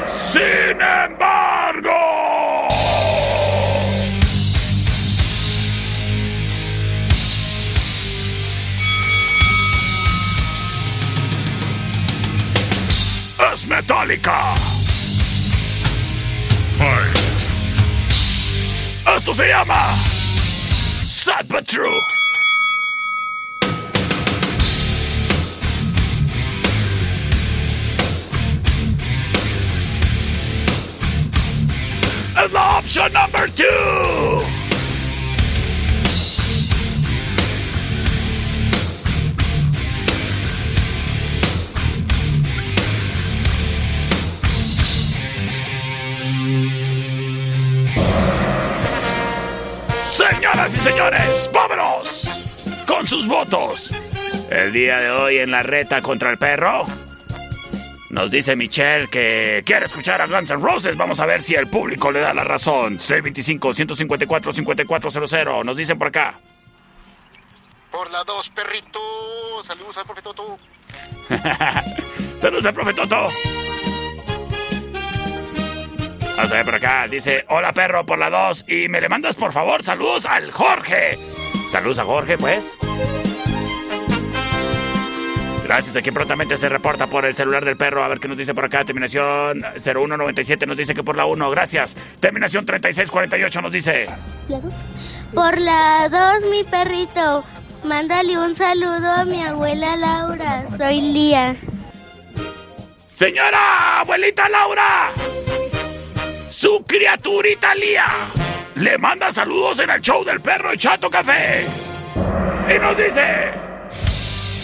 Sin 0.07 0.81
embargo. 0.81 2.30
Es 13.49 13.66
metálica. 13.66 14.55
Fight! 16.78 17.18
Esto 19.16 19.34
se 19.34 19.49
llama 19.49 19.97
Sad 21.03 21.47
But 21.49 21.66
True. 21.66 22.01
Es 32.45 32.53
la 32.53 32.78
opción 32.78 33.12
number 33.12 33.51
two. 33.57 34.60
Señoras 50.09 50.74
y 50.74 50.78
señores, 50.78 51.51
vámonos 51.53 52.28
con 52.86 53.07
sus 53.07 53.28
votos. 53.28 53.90
El 54.51 54.72
día 54.72 54.98
de 54.98 55.11
hoy 55.11 55.38
en 55.38 55.51
la 55.51 55.62
reta 55.62 56.03
contra 56.03 56.30
el 56.30 56.38
perro. 56.38 56.86
Nos 58.11 58.30
dice 58.32 58.57
Michelle 58.57 59.09
que 59.09 59.62
quiere 59.64 59.86
escuchar 59.86 60.20
a 60.20 60.26
Guns 60.26 60.51
N' 60.51 60.61
Roses. 60.61 60.96
Vamos 60.96 61.20
a 61.20 61.26
ver 61.26 61.40
si 61.40 61.55
el 61.55 61.68
público 61.68 62.11
le 62.11 62.18
da 62.20 62.34
la 62.34 62.42
razón. 62.42 62.98
C25-154-5400. 62.98 65.64
Nos 65.64 65.76
dicen 65.76 65.96
por 65.96 66.09
acá. 66.09 66.34
Por 67.92 68.11
la 68.11 68.24
2, 68.24 68.51
perrito. 68.51 68.98
Saludos 69.62 69.96
al 69.98 70.05
profe 70.05 70.22
Toto. 70.22 70.59
Saludos 72.40 72.64
al 72.64 72.74
profe 72.74 72.94
Toto. 72.94 73.28
Vamos 76.41 76.53
a 76.53 76.57
ver 76.57 76.64
por 76.64 76.74
acá. 76.76 77.07
Dice, 77.07 77.45
hola 77.49 77.70
perro 77.74 78.07
por 78.07 78.18
la 78.18 78.30
2. 78.30 78.64
Y 78.66 78.88
me 78.88 79.03
le 79.03 79.11
mandas 79.11 79.36
por 79.36 79.53
favor 79.53 79.82
saludos 79.82 80.24
al 80.24 80.51
Jorge. 80.51 81.18
Saludos 81.68 81.99
a 81.99 82.05
Jorge, 82.05 82.38
pues. 82.38 82.78
Gracias, 85.64 85.95
aquí 85.99 86.11
prontamente 86.11 86.57
se 86.57 86.70
reporta 86.70 87.09
por 87.09 87.26
el 87.26 87.36
celular 87.36 87.62
del 87.66 87.76
perro. 87.76 88.03
A 88.03 88.09
ver 88.09 88.20
qué 88.20 88.26
nos 88.26 88.38
dice 88.38 88.55
por 88.55 88.64
acá. 88.64 88.86
Terminación 88.86 89.62
0197 89.76 90.64
nos 90.64 90.78
dice 90.78 90.95
que 90.95 91.03
por 91.03 91.14
la 91.14 91.26
1. 91.26 91.51
Gracias. 91.51 91.95
Terminación 92.20 92.64
3648 92.64 93.61
nos 93.61 93.72
dice. 93.72 94.09
Por 95.34 95.59
la 95.59 96.09
2, 96.41 96.51
mi 96.51 96.64
perrito. 96.64 97.45
Mándale 97.84 98.38
un 98.38 98.57
saludo 98.57 99.12
a 99.12 99.26
mi 99.26 99.43
abuela 99.43 99.95
Laura. 99.95 100.64
Soy 100.78 101.03
Lía. 101.03 101.57
Señora, 103.07 104.01
abuelita 104.01 104.49
Laura. 104.49 105.11
Su 106.61 106.85
criaturita 106.87 107.75
Lía. 107.75 108.05
Le 108.75 108.99
manda 108.99 109.33
saludos 109.33 109.81
en 109.81 109.89
el 109.89 110.03
show 110.03 110.23
del 110.23 110.43
perro 110.43 110.77
Chato 110.77 111.09
Café. 111.09 111.65
Y 112.69 112.79
nos 112.79 112.95
dice 112.99 113.23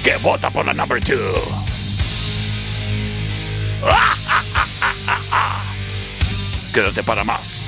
que 0.05 0.15
vota 0.19 0.51
por 0.51 0.67
la 0.67 0.75
number 0.75 1.03
two. 1.03 1.17
Quédate 6.75 7.03
para 7.03 7.25
más. 7.25 7.66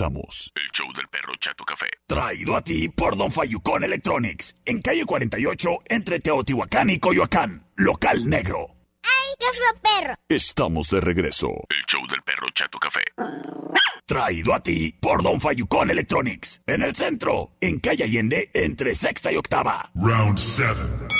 Regresamos. 0.00 0.52
El 0.54 0.70
show 0.72 0.92
del 0.94 1.08
perro 1.08 1.34
Chato 1.38 1.64
Café. 1.64 1.86
Traído 2.06 2.56
a 2.56 2.62
ti 2.62 2.88
por 2.88 3.16
Don 3.16 3.30
Fayucón 3.30 3.84
Electronics. 3.84 4.56
En 4.64 4.80
calle 4.80 5.04
48, 5.04 5.70
entre 5.86 6.20
Teotihuacán 6.20 6.90
y 6.90 6.98
Coyoacán. 6.98 7.66
Local 7.76 8.28
negro. 8.28 8.74
¡Ay, 9.02 9.34
qué 9.38 9.46
es 9.46 9.60
perro! 9.80 10.14
Estamos 10.28 10.90
de 10.90 11.00
regreso. 11.00 11.48
El 11.68 11.84
show 11.86 12.06
del 12.08 12.22
perro 12.22 12.46
Chato 12.54 12.78
Café. 12.78 13.02
Traído 14.06 14.54
a 14.54 14.60
ti 14.60 14.92
por 15.00 15.22
Don 15.22 15.40
Fayucón 15.40 15.90
Electronics. 15.90 16.62
En 16.66 16.82
el 16.82 16.94
centro, 16.94 17.52
en 17.60 17.78
calle 17.78 18.04
Allende, 18.04 18.50
entre 18.54 18.94
sexta 18.94 19.32
y 19.32 19.36
octava. 19.36 19.90
Round 19.94 20.38
7. 20.38 21.19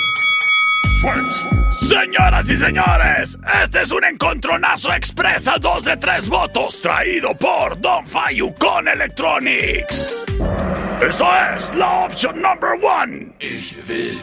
Señoras 1.71 2.47
y 2.47 2.57
señores, 2.57 3.37
este 3.63 3.81
es 3.81 3.91
un 3.91 4.03
encontronazo 4.03 4.93
expresa 4.93 5.55
2 5.59 5.83
de 5.83 5.97
3 5.97 6.29
votos 6.29 6.79
traído 6.79 7.33
por 7.33 7.79
Don 7.81 8.05
Fayucón 8.05 8.87
Electronics. 8.87 10.23
Esto 11.01 11.25
es 11.55 11.73
la 11.73 12.05
opción 12.05 12.39
number 12.39 12.73
one. 12.83 13.33
Ich 13.39 13.75
will. 13.87 14.19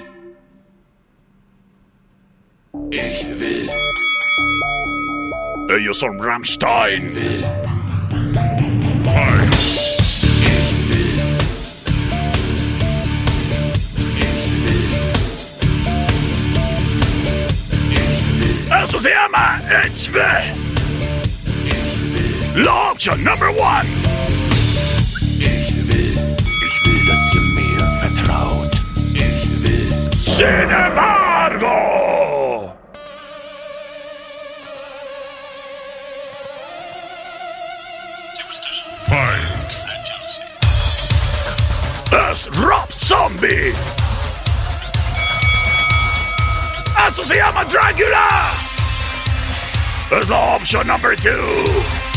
Ich 2.93 3.27
will. 3.27 3.69
Ellos 5.71 5.99
son 5.99 6.23
Rammstein. 6.23 7.13
Eso 18.89 18.99
se 19.01 19.11
llama 19.11 19.61
Ich 19.85 20.11
will. 20.15 20.25
La 22.65 22.91
opción 22.91 23.23
number 23.23 23.51
one. 23.51 23.87
Ich 25.39 25.75
will. 25.87 26.17
Ich 26.65 26.87
will, 26.87 27.07
dass 27.07 27.35
ihr 27.35 27.43
mir 27.53 27.81
vertraut. 28.01 28.73
Ich 29.13 29.47
will. 29.63 29.93
Sin 30.15 30.71
embargo. 30.71 31.75
Fight! 39.07 39.71
Es 42.31 42.49
Rob 42.57 42.91
Zombie. 42.91 43.75
Esto 47.07 47.23
se 47.23 47.37
llama 47.37 47.65
Dracula. 47.67 48.68
Es 50.11 50.29
la 50.31 50.57
opción 50.57 50.87
number 50.87 51.15
two. 51.17 52.08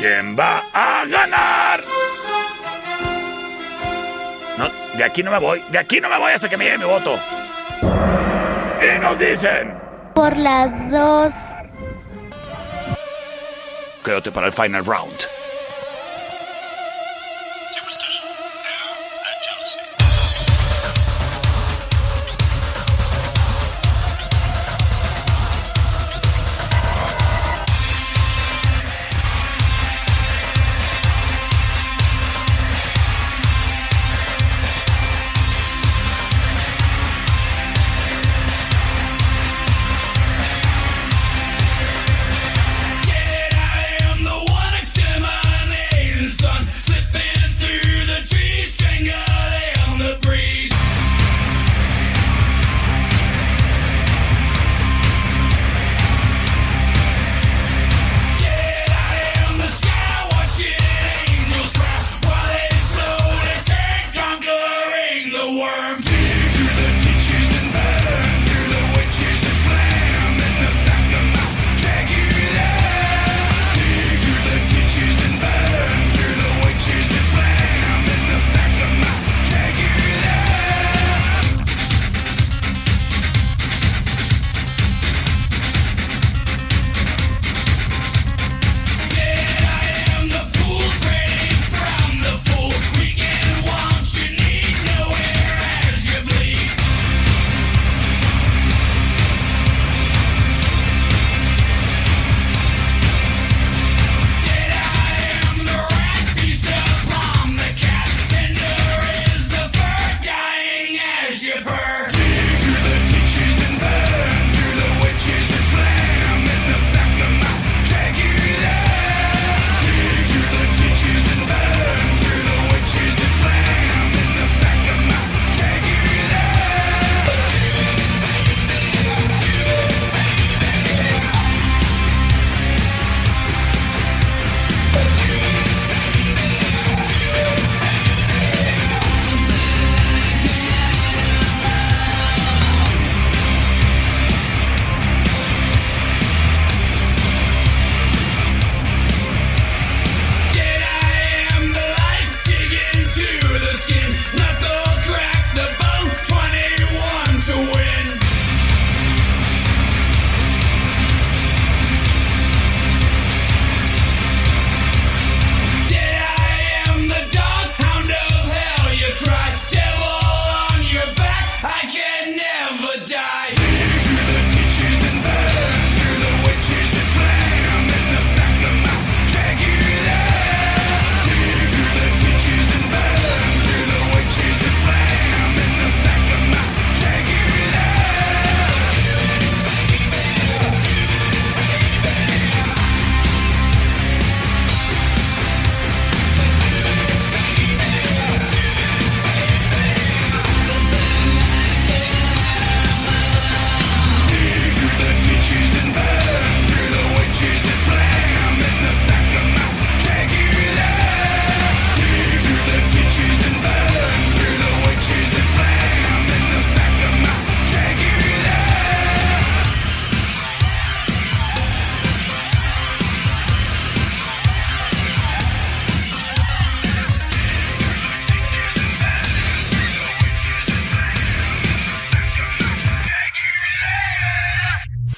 ¿Quién 0.00 0.36
va 0.36 0.64
a 0.72 1.04
ganar? 1.06 1.80
No, 4.58 4.70
de 4.98 5.04
aquí 5.04 5.22
no 5.22 5.30
me 5.30 5.38
voy. 5.38 5.62
De 5.70 5.78
aquí 5.78 6.00
no 6.00 6.08
me 6.08 6.18
voy 6.18 6.32
hasta 6.32 6.48
que 6.48 6.56
me 6.56 6.64
llegue 6.64 6.78
mi 6.78 6.84
voto. 6.84 7.16
Y 8.82 8.98
nos 8.98 9.16
dicen. 9.20 9.72
Por 10.16 10.36
la 10.36 10.66
dos. 10.90 11.32
Quédate 14.04 14.32
para 14.32 14.48
el 14.48 14.52
final 14.52 14.84
round. 14.84 15.31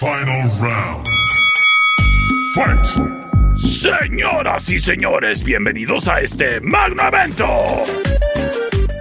Final 0.04 0.50
round. 0.60 1.06
Fight. 2.54 3.56
Señoras 3.56 4.68
y 4.68 4.78
señores, 4.78 5.42
bienvenidos 5.42 6.08
a 6.08 6.20
este 6.20 6.60
magno 6.60 7.08
evento. 7.08 7.48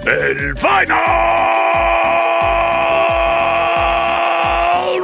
El 0.05 0.55
Final 0.55 1.03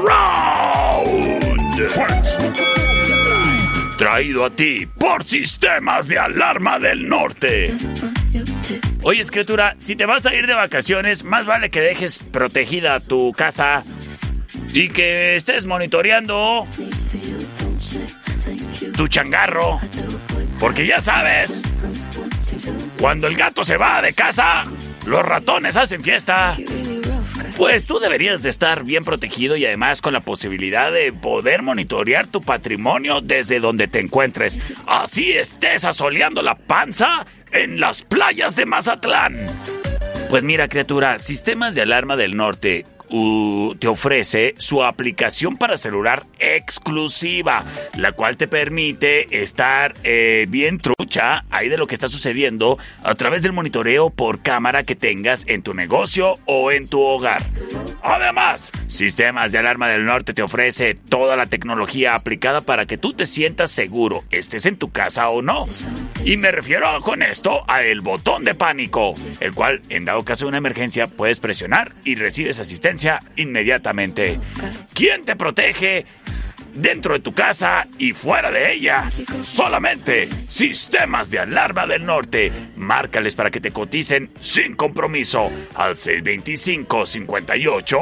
Round. 0.07 1.89
Fight. 1.89 2.27
Traído 3.97 4.45
a 4.45 4.49
ti 4.51 4.85
por 4.85 5.25
Sistemas 5.25 6.07
de 6.07 6.17
Alarma 6.17 6.79
del 6.79 7.09
Norte. 7.09 7.75
Oye, 9.01 9.19
escritura, 9.19 9.75
si 9.79 9.97
te 9.97 10.05
vas 10.05 10.25
a 10.25 10.33
ir 10.33 10.47
de 10.47 10.53
vacaciones, 10.53 11.25
más 11.25 11.45
vale 11.45 11.69
que 11.69 11.81
dejes 11.81 12.19
protegida 12.19 13.01
tu 13.01 13.33
casa 13.33 13.83
y 14.73 14.89
que 14.89 15.35
estés 15.35 15.65
monitoreando 15.65 16.67
tu 18.95 19.07
changarro. 19.07 19.79
Porque 20.59 20.85
ya 20.85 20.99
sabes, 20.99 21.61
cuando 22.99 23.27
el 23.27 23.35
gato 23.35 23.63
se 23.63 23.77
va 23.77 24.01
de 24.01 24.13
casa, 24.13 24.65
los 25.05 25.23
ratones 25.23 25.77
hacen 25.77 26.03
fiesta. 26.03 26.55
Pues 27.57 27.85
tú 27.85 27.99
deberías 27.99 28.41
de 28.41 28.49
estar 28.49 28.83
bien 28.83 29.03
protegido 29.03 29.57
y 29.57 29.65
además 29.65 30.01
con 30.01 30.13
la 30.13 30.21
posibilidad 30.21 30.91
de 30.91 31.11
poder 31.11 31.61
monitorear 31.61 32.27
tu 32.27 32.41
patrimonio 32.41 33.21
desde 33.21 33.59
donde 33.59 33.87
te 33.87 33.99
encuentres. 33.99 34.73
Así 34.85 35.31
estés 35.31 35.83
asoleando 35.83 36.41
la 36.41 36.55
panza 36.55 37.25
en 37.51 37.79
las 37.79 38.01
playas 38.03 38.55
de 38.55 38.65
Mazatlán. 38.65 39.35
Pues 40.29 40.43
mira, 40.43 40.67
criatura, 40.69 41.19
Sistemas 41.19 41.75
de 41.75 41.81
Alarma 41.81 42.15
del 42.15 42.37
Norte 42.37 42.85
te 43.79 43.87
ofrece 43.87 44.55
su 44.57 44.83
aplicación 44.83 45.57
para 45.57 45.77
celular 45.77 46.25
exclusiva, 46.39 47.63
la 47.97 48.11
cual 48.11 48.37
te 48.37 48.47
permite 48.47 49.41
estar 49.41 49.95
eh, 50.03 50.45
bien 50.49 50.79
trucha 50.79 51.45
ahí 51.49 51.69
de 51.69 51.77
lo 51.77 51.87
que 51.87 51.95
está 51.95 52.07
sucediendo 52.07 52.77
a 53.03 53.15
través 53.15 53.41
del 53.41 53.53
monitoreo 53.53 54.09
por 54.09 54.41
cámara 54.41 54.83
que 54.83 54.95
tengas 54.95 55.45
en 55.47 55.63
tu 55.63 55.73
negocio 55.73 56.37
o 56.45 56.71
en 56.71 56.87
tu 56.87 57.01
hogar. 57.01 57.43
Además, 58.01 58.71
Sistemas 58.87 59.51
de 59.51 59.59
Alarma 59.59 59.87
del 59.87 60.05
Norte 60.05 60.33
te 60.33 60.41
ofrece 60.41 60.95
toda 60.95 61.35
la 61.35 61.45
tecnología 61.45 62.15
aplicada 62.15 62.61
para 62.61 62.85
que 62.85 62.97
tú 62.97 63.13
te 63.13 63.25
sientas 63.25 63.71
seguro, 63.71 64.23
estés 64.31 64.65
en 64.65 64.77
tu 64.77 64.91
casa 64.91 65.29
o 65.29 65.41
no. 65.41 65.65
Y 66.25 66.37
me 66.37 66.51
refiero 66.51 66.87
con 67.01 67.21
esto 67.23 67.63
a 67.67 67.83
el 67.83 68.01
botón 68.01 68.43
de 68.43 68.55
pánico, 68.55 69.13
el 69.39 69.53
cual 69.53 69.81
en 69.89 70.05
dado 70.05 70.23
caso 70.25 70.45
de 70.45 70.49
una 70.49 70.57
emergencia 70.57 71.07
puedes 71.07 71.39
presionar 71.39 71.93
y 72.03 72.15
recibes 72.15 72.59
asistencia 72.59 72.98
inmediatamente. 73.35 74.39
¿Quién 74.93 75.25
te 75.25 75.35
protege? 75.35 76.05
Dentro 76.73 77.13
de 77.13 77.19
tu 77.19 77.33
casa 77.33 77.85
y 77.97 78.13
fuera 78.13 78.49
de 78.51 78.71
ella. 78.73 79.09
Solamente 79.43 80.29
Sistemas 80.47 81.29
de 81.31 81.39
Alarma 81.39 81.87
del 81.87 82.05
Norte. 82.05 82.51
Márcales 82.75 83.35
para 83.35 83.49
que 83.51 83.61
te 83.61 83.71
coticen 83.71 84.31
sin 84.39 84.73
compromiso 84.73 85.49
al 85.75 85.95
625 85.95 87.05
58 87.05 87.97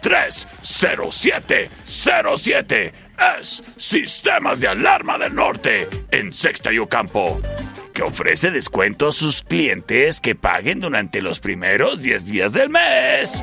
30707. 0.00 2.92
Es 3.40 3.62
Sistemas 3.76 4.60
de 4.60 4.68
Alarma 4.68 5.18
del 5.18 5.34
Norte 5.34 5.88
en 6.10 6.32
Sexta 6.32 6.72
y 6.72 6.78
Ocampo. 6.78 7.40
Que 7.94 8.02
ofrece 8.02 8.50
descuento 8.50 9.08
a 9.08 9.12
sus 9.12 9.42
clientes 9.42 10.20
que 10.20 10.34
paguen 10.34 10.80
durante 10.80 11.22
los 11.22 11.40
primeros 11.40 12.02
10 12.02 12.26
días 12.26 12.52
del 12.52 12.68
mes. 12.68 13.42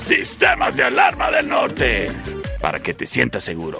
Sistemas 0.00 0.76
de 0.76 0.84
Alarma 0.84 1.30
del 1.30 1.46
Norte. 1.46 2.10
Para 2.60 2.80
que 2.80 2.94
te 2.94 3.04
sientas 3.06 3.44
seguro. 3.44 3.76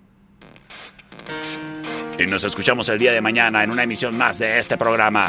Y 2.18 2.26
nos 2.26 2.44
escuchamos 2.44 2.88
el 2.88 2.98
día 2.98 3.12
de 3.12 3.20
mañana 3.20 3.62
en 3.62 3.70
una 3.70 3.84
emisión 3.84 4.16
más 4.16 4.38
de 4.40 4.58
este 4.58 4.76
programa. 4.76 5.28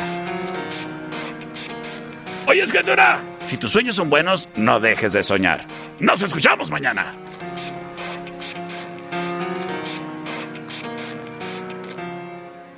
Oye, 2.47 2.63
escritura, 2.63 3.19
si 3.43 3.57
tus 3.57 3.71
sueños 3.71 3.95
son 3.95 4.09
buenos, 4.09 4.49
no 4.55 4.79
dejes 4.79 5.13
de 5.13 5.23
soñar. 5.23 5.65
Nos 5.99 6.21
escuchamos 6.21 6.71
mañana. 6.71 7.15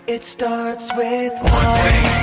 It 0.05 0.23
starts 0.23 0.91
with 0.97 1.31
One 1.41 1.49
thing, 1.49 2.22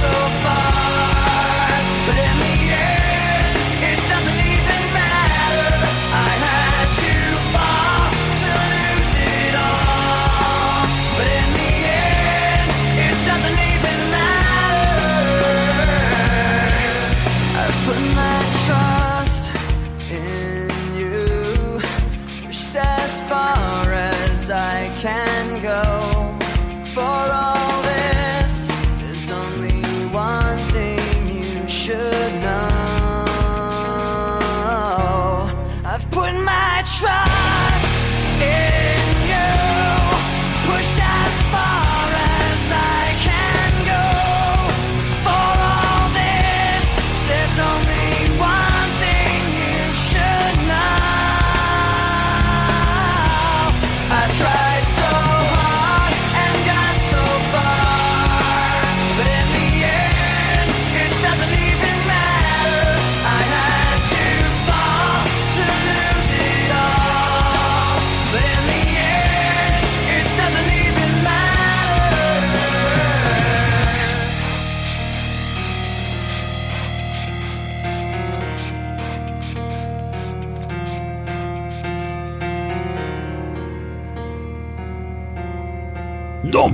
so 0.00 0.12
far. 0.42 0.72
But 2.06 2.18
in 2.18 2.45